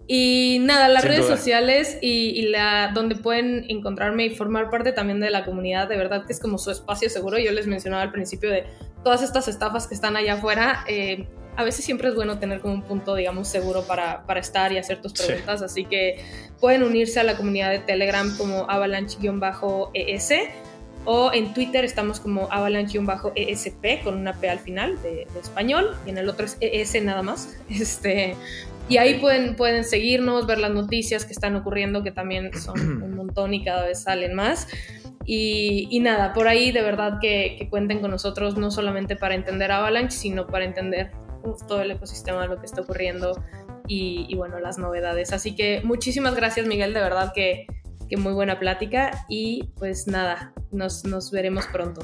[0.08, 5.30] Y nada, las redes sociales y, la donde pueden encontrarme y formar parte también de
[5.30, 7.38] la comunidad, de verdad que es como su espacio seguro.
[7.38, 8.64] Yo les mencionaba al principio de
[9.02, 10.84] todas estas estafas que están allá afuera.
[10.88, 11.26] Eh,
[11.56, 14.78] a veces siempre es bueno tener como un punto, digamos, seguro para, para estar y
[14.78, 15.62] hacer tus preguntas.
[15.62, 16.20] Así que
[16.60, 19.22] pueden unirse a la comunidad de Telegram como avalanche-es
[21.08, 26.10] o en Twitter estamos como avalanche-esp con una P al final de, de, español y
[26.10, 27.56] en el otro es ES nada más.
[27.70, 28.36] Este,
[28.88, 33.16] y ahí pueden, pueden seguirnos, ver las noticias que están ocurriendo, que también son un
[33.16, 34.68] montón y cada vez salen más.
[35.28, 40.16] Y, nada, por ahí de verdad que, cuenten con nosotros, no solamente para entender Avalanche,
[40.16, 41.10] sino para entender
[41.66, 43.42] todo el ecosistema, lo que está ocurriendo
[43.88, 45.32] y, bueno, las novedades.
[45.32, 47.66] Así que muchísimas gracias Miguel, de verdad que,
[48.08, 52.02] que muy buena plática y pues nada, nos, nos veremos pronto.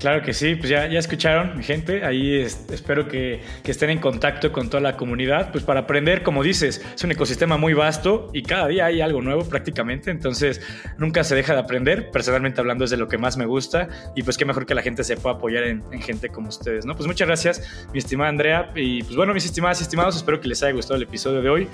[0.00, 2.04] Claro que sí, pues ya, ya escucharon, mi gente.
[2.06, 6.84] Ahí espero que, estén en contacto con toda la comunidad, pues para aprender, como dices,
[6.94, 10.60] es un ecosistema muy vasto y cada día hay algo nuevo prácticamente, entonces
[10.98, 12.10] nunca se deja de aprender.
[12.10, 14.82] Personalmente hablando es de lo que más me gusta y pues qué mejor que la
[14.82, 16.96] gente se pueda apoyar en, en gente como ustedes, ¿no?
[16.96, 18.70] Pues muchas gracias, mi estimada Andrea.
[18.74, 21.48] Y pues bueno, mis estimadas y estimados, espero que les haya gustado el episodio de
[21.50, 21.68] hoy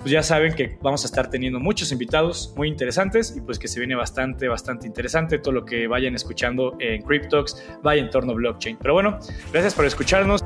[0.00, 3.68] pues ya saben que vamos a estar teniendo muchos invitados muy interesantes y pues que
[3.68, 8.34] se viene bastante, bastante interesante todo lo que vayan escuchando en CrypTox vaya en torno
[8.34, 8.78] blockchain.
[8.80, 9.18] Pero bueno,
[9.52, 10.42] gracias por escucharnos.